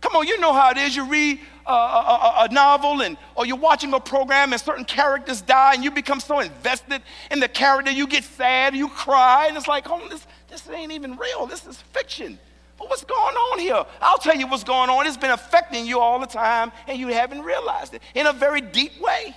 [0.00, 0.96] Come on, you know how it is.
[0.96, 5.42] You read a, a, a, novel and or you're watching a program and certain characters
[5.42, 9.56] die and you become so invested in the character you get sad, you cry, and
[9.56, 11.46] it's like, oh, this, this ain't even real.
[11.46, 12.38] This is fiction.
[12.78, 13.84] But what's going on here?
[14.00, 15.06] I'll tell you what's going on.
[15.06, 18.62] It's been affecting you all the time, and you haven't realized it in a very
[18.62, 19.36] deep way.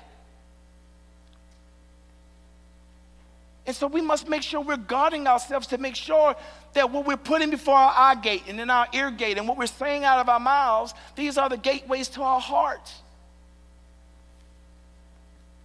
[3.74, 6.36] And so we must make sure we're guarding ourselves to make sure
[6.74, 9.58] that what we're putting before our eye gate and in our ear gate and what
[9.58, 13.02] we're saying out of our mouths, these are the gateways to our hearts.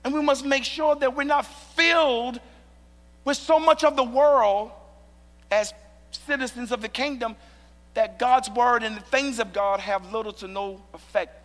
[0.03, 2.41] And we must make sure that we're not filled
[3.27, 4.71] with so much of the world
[5.51, 5.75] as
[6.11, 7.37] citizens of the kingdom
[7.93, 11.39] that God's word and the things of God have little to no effect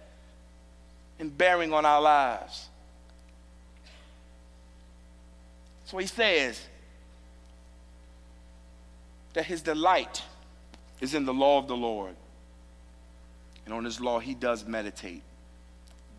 [1.19, 2.69] in bearing on our lives.
[5.93, 6.59] So he says
[9.33, 10.23] that his delight
[11.01, 12.15] is in the law of the Lord.
[13.65, 15.21] And on his law, he does meditate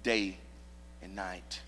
[0.04, 0.36] day
[1.02, 1.60] and night.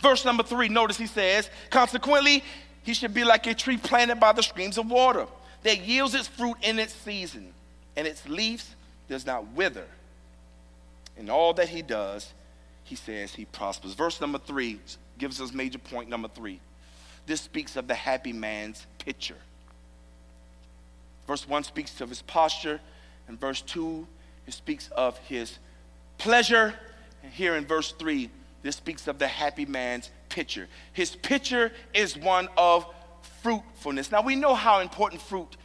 [0.00, 2.42] Verse number three, notice he says, consequently,
[2.82, 5.26] he should be like a tree planted by the streams of water
[5.64, 7.52] that yields its fruit in its season
[7.94, 8.74] and its leaves
[9.06, 9.84] does not wither.
[11.18, 12.32] In all that he does,
[12.84, 13.92] he says he prospers.
[13.92, 14.80] Verse number three
[15.18, 16.58] gives us major point number three.
[17.28, 19.36] This speaks of the happy man's picture.
[21.26, 22.80] Verse one speaks of his posture,
[23.28, 24.06] and verse 2,
[24.46, 25.58] it speaks of his
[26.16, 26.72] pleasure.
[27.22, 28.30] And here in verse 3,
[28.62, 30.68] this speaks of the happy man's picture.
[30.94, 32.86] His picture is one of
[33.42, 34.10] fruitfulness.
[34.10, 35.58] Now we know how important fruit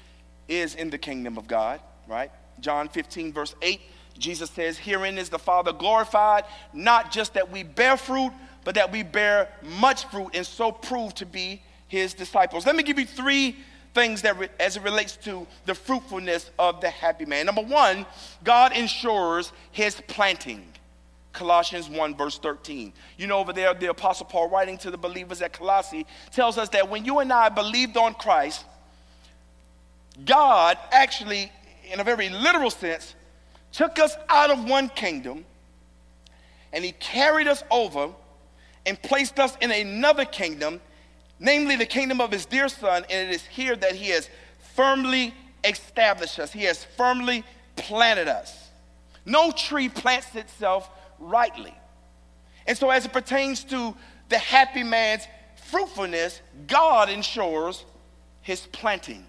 [0.49, 2.29] is in the kingdom of God, right?
[2.59, 3.79] John 15, verse 8,
[4.17, 6.43] Jesus says, Herein is the Father glorified,
[6.73, 8.33] not just that we bear fruit,
[8.63, 12.65] but that we bear much fruit and so prove to be his disciples.
[12.65, 13.57] Let me give you three
[13.93, 17.45] things that re- as it relates to the fruitfulness of the happy man.
[17.45, 18.05] Number one,
[18.43, 20.65] God ensures his planting.
[21.31, 22.93] Colossians 1, verse 13.
[23.17, 26.69] You know, over there, the Apostle Paul, writing to the believers at Colossae, tells us
[26.69, 28.65] that when you and I believed on Christ,
[30.25, 31.51] God actually,
[31.91, 33.15] in a very literal sense,
[33.71, 35.45] took us out of one kingdom
[36.71, 38.09] and he carried us over
[38.85, 40.81] and placed us in another kingdom,
[41.39, 43.05] namely the kingdom of his dear son.
[43.09, 44.29] And it is here that he has
[44.75, 47.43] firmly established us, he has firmly
[47.75, 48.69] planted us.
[49.25, 51.73] No tree plants itself rightly.
[52.67, 53.95] And so, as it pertains to
[54.29, 55.27] the happy man's
[55.69, 57.85] fruitfulness, God ensures
[58.41, 59.25] his planting.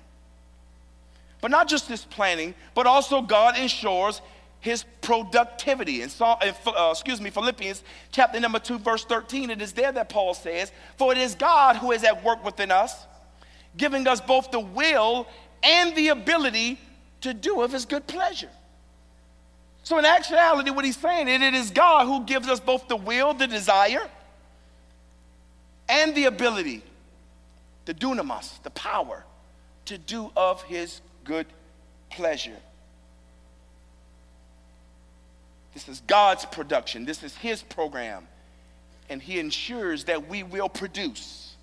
[1.40, 4.20] But not just his planting, but also God ensures
[4.64, 6.00] his productivity.
[6.00, 10.08] In, Psalm, uh, excuse me, Philippians chapter number 2, verse 13, it is there that
[10.08, 13.06] Paul says, For it is God who is at work within us,
[13.76, 15.28] giving us both the will
[15.62, 16.80] and the ability
[17.20, 18.48] to do of his good pleasure.
[19.82, 22.96] So, in actuality, what he's saying is it is God who gives us both the
[22.96, 24.08] will, the desire,
[25.90, 26.82] and the ability,
[27.84, 29.26] the dunamis, the power
[29.84, 31.46] to do of his good
[32.08, 32.56] pleasure.
[35.74, 38.26] This is God's production, this is his program,
[39.10, 41.56] and he ensures that we will produce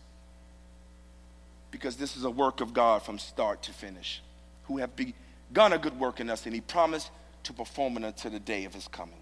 [1.72, 4.22] because this is a work of God from start to finish,
[4.66, 7.09] who have begun a good work in us, and he promised
[7.43, 9.16] to perform it until the day of his coming.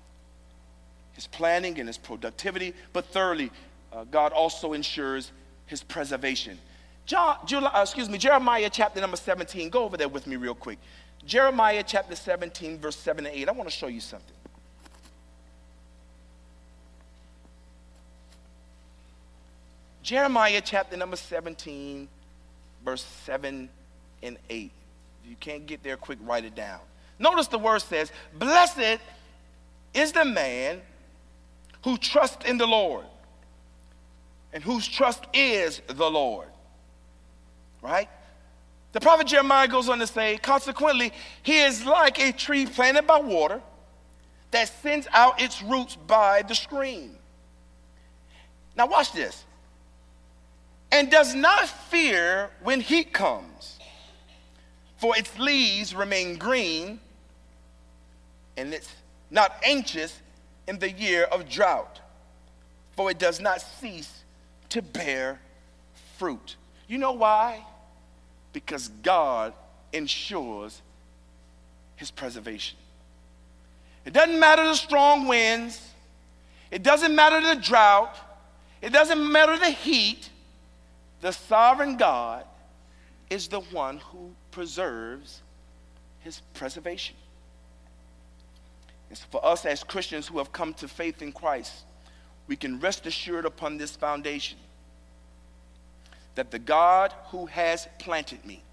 [1.13, 3.51] His planning and his productivity, but thirdly,
[3.93, 5.31] uh, God also ensures
[5.67, 6.57] his preservation.
[7.05, 9.69] John, July, uh, excuse me, Jeremiah chapter number 17.
[9.69, 10.79] Go over there with me real quick.
[11.25, 13.49] Jeremiah chapter 17, verse 7 and 8.
[13.49, 14.35] I want to show you something.
[20.09, 22.09] Jeremiah chapter number 17,
[22.83, 23.69] verse 7
[24.23, 24.71] and 8.
[25.23, 26.79] If you can't get there quick, write it down.
[27.19, 28.99] Notice the word says, Blessed
[29.93, 30.81] is the man
[31.83, 33.05] who trusts in the Lord
[34.51, 36.47] and whose trust is the Lord.
[37.83, 38.09] Right?
[38.93, 43.19] The prophet Jeremiah goes on to say, consequently, he is like a tree planted by
[43.19, 43.61] water
[44.49, 47.15] that sends out its roots by the stream.
[48.75, 49.45] Now, watch this.
[50.91, 53.79] And does not fear when heat comes,
[54.97, 56.99] for its leaves remain green
[58.59, 58.93] and it's
[59.31, 60.19] not anxious
[60.67, 62.01] in the year of drought,
[62.91, 64.23] for it does not cease
[64.67, 65.39] to bear
[66.17, 66.57] fruit.
[66.87, 67.65] You know why?
[68.51, 69.53] Because God
[69.93, 70.81] ensures
[71.95, 72.77] his preservation.
[74.05, 75.79] It doesn't matter the strong winds,
[76.71, 78.17] it doesn't matter the drought,
[78.81, 80.28] it doesn't matter the heat.
[81.21, 82.45] The sovereign God
[83.29, 85.41] is the one who preserves
[86.19, 87.15] his preservation.
[89.11, 91.83] It's for us as Christians who have come to faith in Christ,
[92.47, 94.57] we can rest assured upon this foundation
[96.35, 98.63] that the God who has planted me,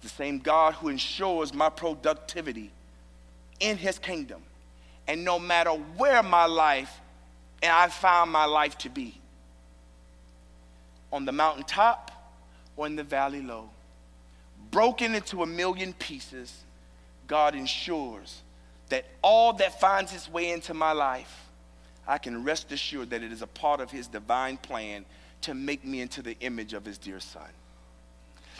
[0.00, 2.70] the same God who ensures my productivity
[3.58, 4.42] in his kingdom,
[5.06, 7.00] and no matter where my life
[7.62, 9.19] and I found my life to be,
[11.12, 12.10] on the mountaintop
[12.76, 13.70] or in the valley low,
[14.70, 16.62] broken into a million pieces,
[17.26, 18.42] God ensures
[18.88, 21.46] that all that finds its way into my life,
[22.06, 25.04] I can rest assured that it is a part of His divine plan
[25.42, 27.42] to make me into the image of His dear Son.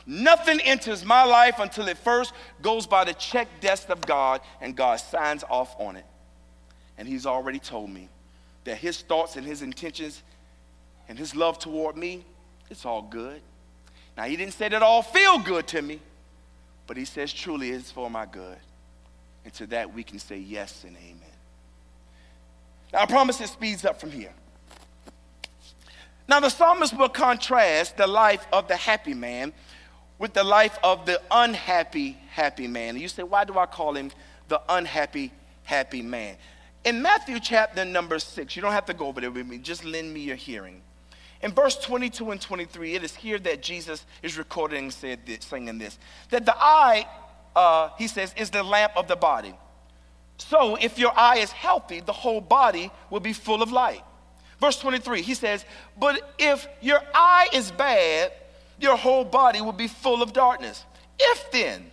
[0.06, 2.32] Nothing enters my life until it first
[2.62, 6.06] goes by the check desk of God and God signs off on it.
[6.96, 8.08] And He's already told me
[8.64, 10.22] that His thoughts and His intentions
[11.08, 12.24] and His love toward me,
[12.70, 13.42] it's all good.
[14.16, 16.00] Now, He didn't say that all feel good to me,
[16.86, 18.56] but He says truly it's for my good.
[19.44, 21.22] And to that we can say yes and amen.
[22.92, 24.32] Now I promise it speeds up from here.
[26.28, 29.52] Now the psalmist will contrast the life of the happy man
[30.18, 32.90] with the life of the unhappy happy man.
[32.90, 34.12] And you say, why do I call him
[34.48, 35.32] the unhappy
[35.64, 36.36] happy man?
[36.84, 39.84] In Matthew chapter number six, you don't have to go over there with me, just
[39.84, 40.82] lend me your hearing.
[41.42, 45.98] In verse 22 and 23, it is here that Jesus is recording and this, this
[46.30, 47.06] that the eye
[47.54, 49.54] uh, he says, is the lamp of the body.
[50.38, 54.02] So if your eye is healthy, the whole body will be full of light.
[54.60, 55.64] Verse 23, he says,
[55.98, 58.32] But if your eye is bad,
[58.78, 60.84] your whole body will be full of darkness.
[61.18, 61.90] If then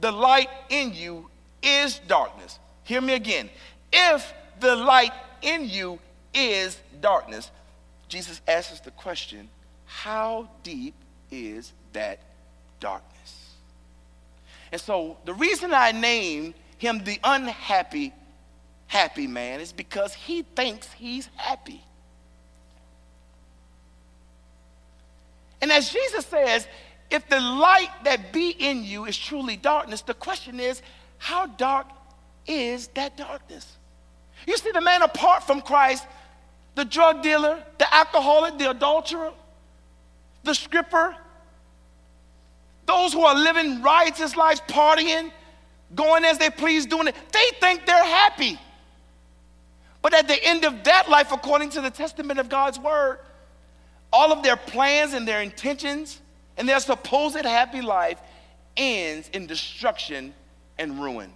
[0.00, 1.28] the light in you
[1.62, 3.50] is darkness, hear me again.
[3.92, 5.12] If the light
[5.42, 5.98] in you
[6.32, 7.50] is darkness,
[8.10, 9.48] Jesus asks the question,
[9.86, 10.94] How deep
[11.30, 12.18] is that
[12.80, 13.54] darkness?
[14.72, 18.12] And so the reason I name him the unhappy
[18.86, 21.80] happy man is because he thinks he's happy.
[25.62, 26.66] And as Jesus says,
[27.10, 30.82] if the light that be in you is truly darkness, the question is,
[31.18, 31.86] how dark
[32.46, 33.76] is that darkness?
[34.46, 36.06] You see, the man apart from Christ,
[36.74, 39.32] the drug dealer, the alcoholic, the adulterer,
[40.44, 41.16] the stripper,
[42.86, 45.30] those who are living riotous lives, partying,
[45.94, 48.58] going as they please, doing it, they think they're happy.
[50.02, 53.18] But at the end of that life, according to the testament of God's word,
[54.12, 56.20] all of their plans and their intentions
[56.56, 58.18] and their supposed happy life
[58.76, 60.34] ends in destruction
[60.78, 61.32] and ruin.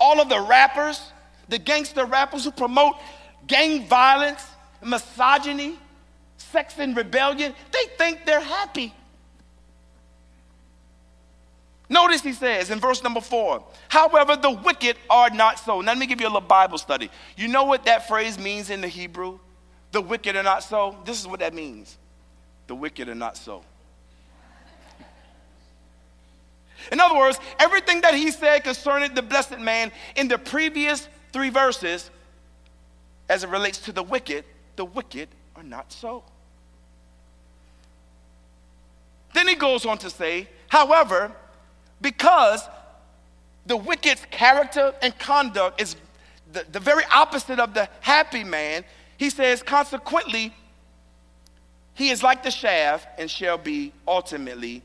[0.00, 1.12] All of the rappers,
[1.48, 2.96] the gangster rappers who promote
[3.46, 4.44] gang violence,
[4.82, 5.78] misogyny,
[6.36, 8.94] sex and rebellion, they think they're happy.
[11.90, 15.80] Notice he says in verse number four, however, the wicked are not so.
[15.80, 17.10] Now, let me give you a little Bible study.
[17.36, 19.38] You know what that phrase means in the Hebrew?
[19.92, 20.98] The wicked are not so.
[21.04, 21.96] This is what that means
[22.66, 23.64] the wicked are not so.
[26.92, 31.50] In other words, everything that he said concerning the blessed man in the previous three
[31.50, 32.10] verses,
[33.28, 34.44] as it relates to the wicked,
[34.78, 36.22] the wicked are not so.
[39.34, 41.32] Then he goes on to say, however,
[42.00, 42.66] because
[43.66, 45.96] the wicked's character and conduct is
[46.52, 48.84] the, the very opposite of the happy man,
[49.16, 50.54] he says, consequently,
[51.94, 54.82] he is like the chaff and shall be ultimately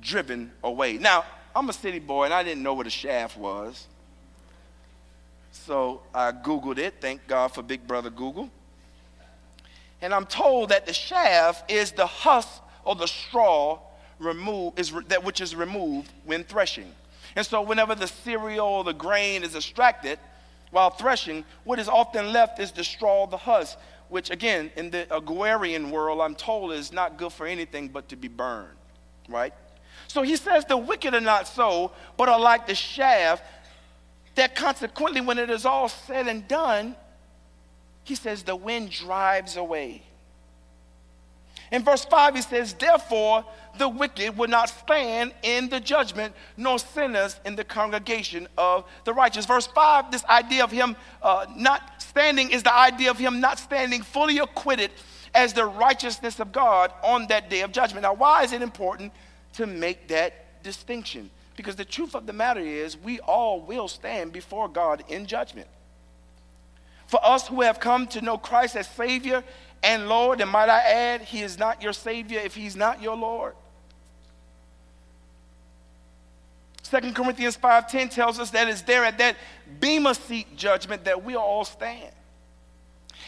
[0.00, 0.98] driven away.
[0.98, 3.88] Now, I'm a city boy and I didn't know what a chaff was.
[5.50, 6.94] So I Googled it.
[7.00, 8.50] Thank God for Big Brother Google.
[10.02, 13.80] And I'm told that the chaff is the husk or the straw
[14.18, 16.92] remove is that which is removed when threshing.
[17.36, 20.18] And so whenever the cereal or the grain is extracted
[20.70, 23.78] while threshing, what is often left is the straw, the husk,
[24.08, 28.16] which again in the agrarian world I'm told is not good for anything but to
[28.16, 28.76] be burned,
[29.28, 29.54] right?
[30.08, 33.40] So he says the wicked are not so, but are like the chaff
[34.34, 36.96] that consequently when it is all said and done,
[38.04, 40.02] he says the wind drives away.
[41.70, 43.44] In verse 5, he says, Therefore,
[43.78, 49.14] the wicked will not stand in the judgment, nor sinners in the congregation of the
[49.14, 49.46] righteous.
[49.46, 53.58] Verse 5, this idea of him uh, not standing is the idea of him not
[53.58, 54.90] standing fully acquitted
[55.32, 58.02] as the righteousness of God on that day of judgment.
[58.02, 59.12] Now, why is it important
[59.52, 61.30] to make that distinction?
[61.56, 65.68] Because the truth of the matter is, we all will stand before God in judgment.
[67.10, 69.42] For us who have come to know Christ as Savior
[69.82, 73.16] and Lord, and might I add, He is not your Savior if He's not your
[73.16, 73.54] Lord.
[76.84, 79.34] 2 Corinthians 5:10 tells us that it's there at that
[79.80, 82.12] bema seat judgment that we all stand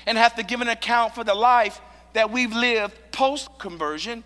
[0.06, 1.80] and have to give an account for the life
[2.12, 4.22] that we've lived post conversion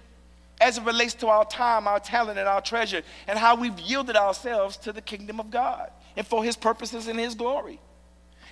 [0.60, 4.16] as it relates to our time, our talent, and our treasure, and how we've yielded
[4.16, 7.80] ourselves to the kingdom of God and for His purposes and His glory.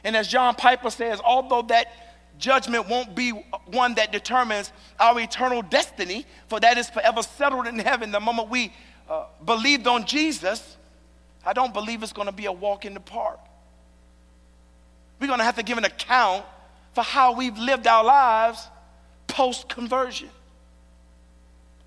[0.05, 1.91] And as John Piper says, although that
[2.39, 3.31] judgment won't be
[3.67, 8.51] one that determines our eternal destiny, for that is forever settled in heaven the moment
[8.51, 8.73] we
[9.09, 10.77] uh, believed on Jesus.
[11.45, 13.39] I don't believe it's going to be a walk in the park.
[15.21, 16.45] We're going to have to give an account
[16.93, 18.67] for how we've lived our lives
[19.27, 20.29] post conversion.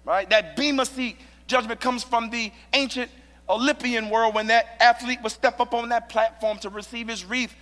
[0.06, 0.30] Right?
[0.30, 3.12] That Bema seat judgment comes from the ancient
[3.50, 7.56] Olympian world when that athlete would step up on that platform to receive his wreath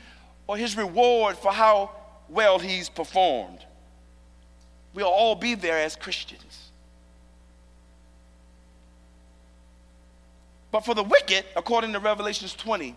[0.47, 1.91] or his reward for how
[2.29, 3.59] well he's performed.
[4.93, 6.71] We'll all be there as Christians.
[10.71, 12.95] But for the wicked, according to Revelations 20,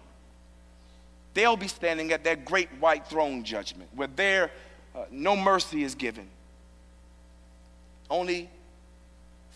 [1.34, 4.51] they'll be standing at that great white throne judgment where there
[4.94, 6.28] uh, no mercy is given.
[8.11, 8.49] Only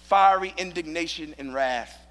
[0.04, 2.06] fiery indignation and wrath.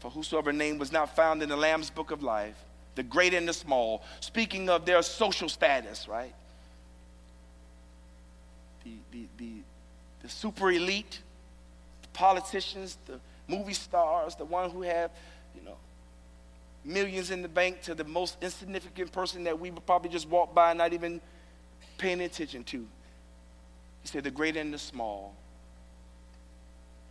[0.00, 2.56] For whosoever name was not found in the Lamb's book of life
[2.94, 6.34] the great and the small, speaking of their social status, right?
[8.84, 9.52] The, the, the,
[10.22, 11.20] the super elite,
[12.02, 13.18] the politicians, the
[13.48, 15.10] movie stars, the one who have,
[15.56, 15.76] you know,
[16.84, 20.54] millions in the bank to the most insignificant person that we would probably just walk
[20.54, 21.20] by and not even
[21.98, 22.86] paying attention to.
[24.02, 25.34] He said, The great and the small,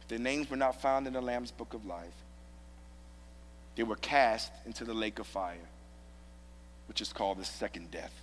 [0.07, 2.13] their names were not found in the Lamb's book of life.
[3.75, 5.57] They were cast into the lake of fire,
[6.87, 8.13] which is called the second death.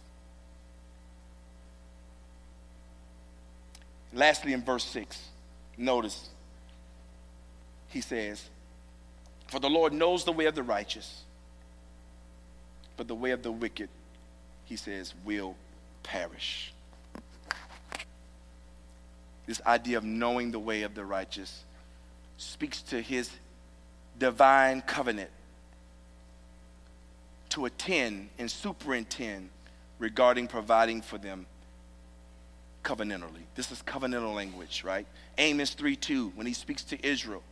[4.12, 5.20] Lastly, in verse 6,
[5.76, 6.30] notice
[7.88, 8.48] he says,
[9.46, 11.22] For the Lord knows the way of the righteous,
[12.96, 13.88] but the way of the wicked,
[14.64, 15.56] he says, will
[16.02, 16.72] perish.
[19.46, 21.64] This idea of knowing the way of the righteous
[22.36, 23.30] speaks to his
[24.18, 25.30] divine covenant
[27.50, 29.50] to attend and superintend
[29.98, 31.46] regarding providing for them
[32.82, 33.44] covenantally.
[33.54, 35.06] This is covenantal language, right?
[35.38, 37.42] Amos 3 2, when he speaks to Israel,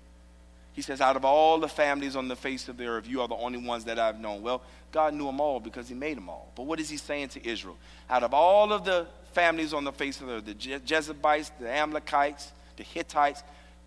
[0.72, 3.28] he says, Out of all the families on the face of the earth, you are
[3.28, 4.42] the only ones that I've known.
[4.42, 6.50] Well, God knew them all because he made them all.
[6.54, 7.76] But what is he saying to Israel?
[8.08, 11.50] Out of all of the families on the face of the earth, the Je- Jezebites,
[11.60, 13.42] the Amalekites, the Hittites,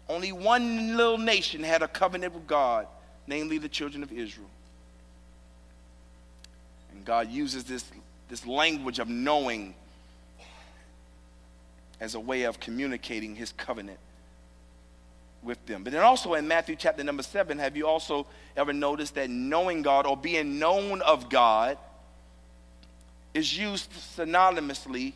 [0.09, 2.88] only one little nation had a covenant with God,
[3.26, 4.49] namely the children of Israel.
[7.06, 7.86] God uses this,
[8.30, 9.74] this language of knowing
[11.99, 13.99] as a way of communicating his covenant
[15.43, 15.84] with them.
[15.84, 18.26] But then also in Matthew chapter number seven, have you also
[18.56, 21.78] ever noticed that knowing God or being known of God
[23.34, 25.14] is used synonymously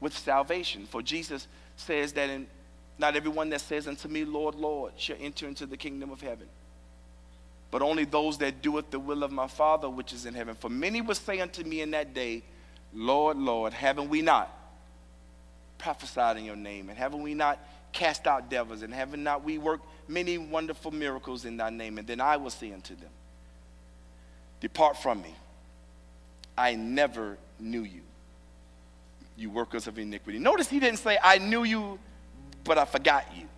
[0.00, 0.86] with salvation?
[0.86, 1.46] For Jesus
[1.76, 2.46] says that in,
[2.98, 6.46] not everyone that says unto me, Lord, Lord, shall enter into the kingdom of heaven.
[7.74, 10.54] But only those that doeth the will of my Father which is in heaven.
[10.54, 12.44] For many will say unto me in that day,
[12.92, 14.48] Lord, Lord, haven't we not
[15.76, 16.88] prophesied in your name?
[16.88, 17.58] And haven't we not
[17.92, 18.82] cast out devils?
[18.82, 21.98] And haven't not we worked many wonderful miracles in thy name?
[21.98, 23.10] And then I will say unto them,
[24.60, 25.34] Depart from me.
[26.56, 28.02] I never knew you,
[29.36, 30.38] you workers of iniquity.
[30.38, 31.98] Notice he didn't say, I knew you,
[32.62, 33.48] but I forgot you.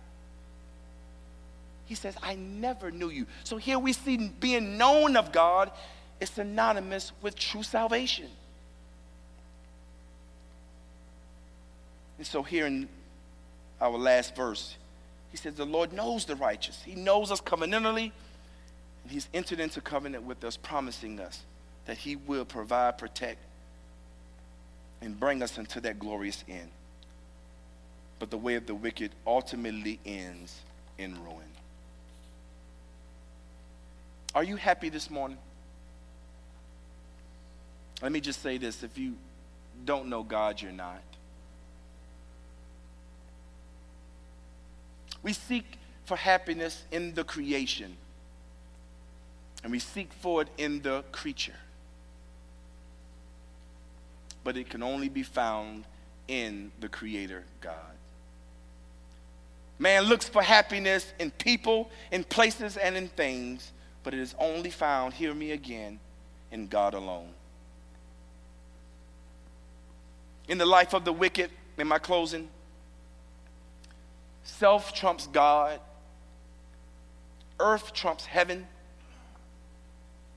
[1.87, 3.25] He says, I never knew you.
[3.43, 5.71] So here we see being known of God
[6.19, 8.27] is synonymous with true salvation.
[12.17, 12.89] And so here in
[13.79, 14.75] our last verse,
[15.31, 16.81] he says, The Lord knows the righteous.
[16.83, 18.11] He knows us covenantally,
[19.03, 21.43] and He's entered into covenant with us, promising us
[21.85, 23.39] that He will provide, protect,
[25.01, 26.69] and bring us into that glorious end.
[28.19, 30.59] But the way of the wicked ultimately ends
[30.97, 31.46] in ruin.
[34.37, 35.39] Are you happy this morning?
[38.03, 39.15] Let me just say this if you
[39.83, 41.01] don't know God, you're not.
[45.23, 47.97] We seek for happiness in the creation,
[49.63, 51.57] and we seek for it in the creature.
[54.43, 55.85] But it can only be found
[56.27, 57.73] in the Creator God.
[59.79, 63.71] Man looks for happiness in people, in places, and in things,
[64.07, 65.99] but it is only found, hear me again,
[66.49, 67.27] in God alone.
[70.47, 72.47] In the life of the wicked, in my closing,
[74.43, 75.81] Self trumps God.
[77.59, 78.65] Earth trumps heaven.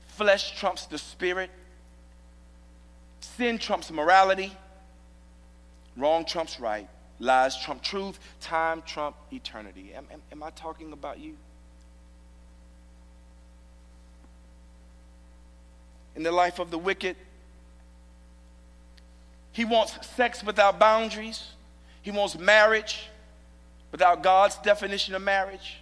[0.01, 1.49] Flesh trumps the spirit.
[3.21, 4.51] Sin trumps morality.
[5.95, 6.89] Wrong trumps right.
[7.19, 8.19] Lies trump truth.
[8.41, 9.93] Time trump eternity.
[9.95, 11.37] Am, am, am I talking about you?
[16.15, 17.15] In the life of the wicked,
[19.51, 21.51] he wants sex without boundaries.
[22.01, 23.09] He wants marriage
[23.91, 25.81] without God's definition of marriage.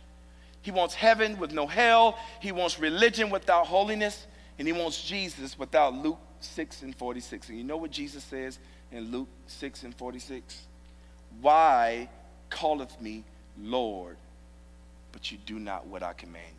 [0.62, 2.18] He wants heaven with no hell.
[2.42, 4.28] He wants religion without holiness.
[4.58, 7.50] And he wants Jesus without Luke 6 and 46.
[7.50, 8.60] And you know what Jesus says
[8.92, 10.64] in Luke 6 and 46?
[11.42, 12.10] Why
[12.50, 13.24] calleth me
[13.62, 14.18] Lord,
[15.12, 16.54] but you do not what I command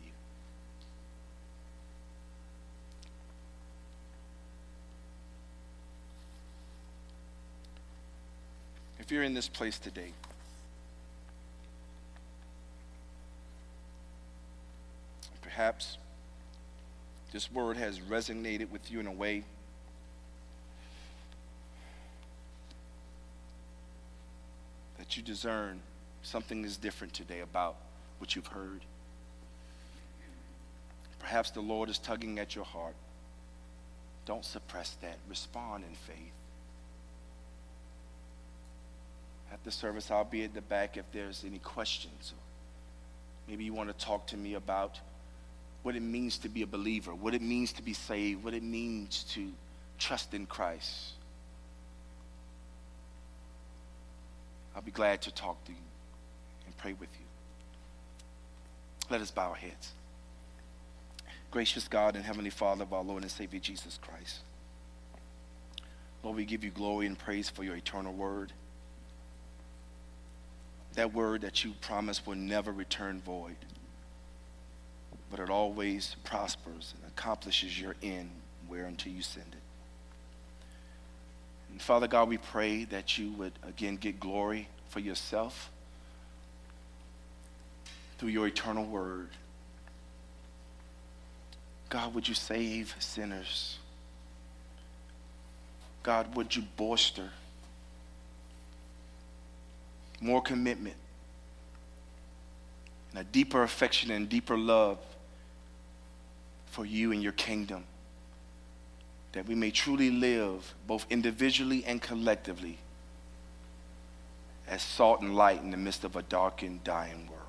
[9.11, 10.13] If you're in this place today,
[15.41, 15.97] Perhaps
[17.33, 19.43] this word has resonated with you in a way
[24.97, 25.81] that you discern
[26.23, 27.75] something is different today about
[28.19, 28.79] what you've heard.
[31.19, 32.95] Perhaps the Lord is tugging at your heart.
[34.25, 35.17] Don't suppress that.
[35.27, 36.31] Respond in faith.
[39.51, 42.33] At the service, I'll be at the back if there's any questions.
[43.47, 44.99] Maybe you want to talk to me about
[45.83, 48.63] what it means to be a believer, what it means to be saved, what it
[48.63, 49.51] means to
[49.97, 51.13] trust in Christ.
[54.75, 55.77] I'll be glad to talk to you
[56.65, 57.25] and pray with you.
[59.09, 59.91] Let us bow our heads.
[61.49, 64.39] Gracious God and Heavenly Father of our Lord and Savior Jesus Christ.
[66.23, 68.53] Lord, we give you glory and praise for your eternal word.
[70.95, 73.55] That word that you promised will never return void,
[75.29, 78.29] but it always prospers and accomplishes your end
[78.67, 79.61] whereunto you send it.
[81.71, 85.71] And Father God, we pray that you would again get glory for yourself
[88.17, 89.29] through your eternal word.
[91.89, 93.77] God, would you save sinners?
[96.03, 97.29] God, would you bolster
[100.21, 100.95] more commitment
[103.11, 104.99] and a deeper affection and deeper love
[106.67, 107.83] for you and your kingdom?
[109.33, 112.77] That we may truly live both individually and collectively
[114.67, 117.41] as salt and light in the midst of a dark and dying world.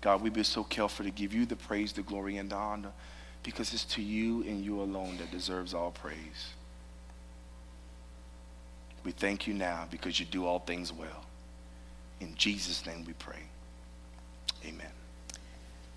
[0.00, 2.92] God, we be so careful to give you the praise, the glory, and the honor
[3.42, 6.52] because it's to you and you alone that deserves all praise.
[9.08, 11.24] We thank you now because you do all things well.
[12.20, 13.40] In Jesus' name we pray.
[14.66, 14.97] Amen.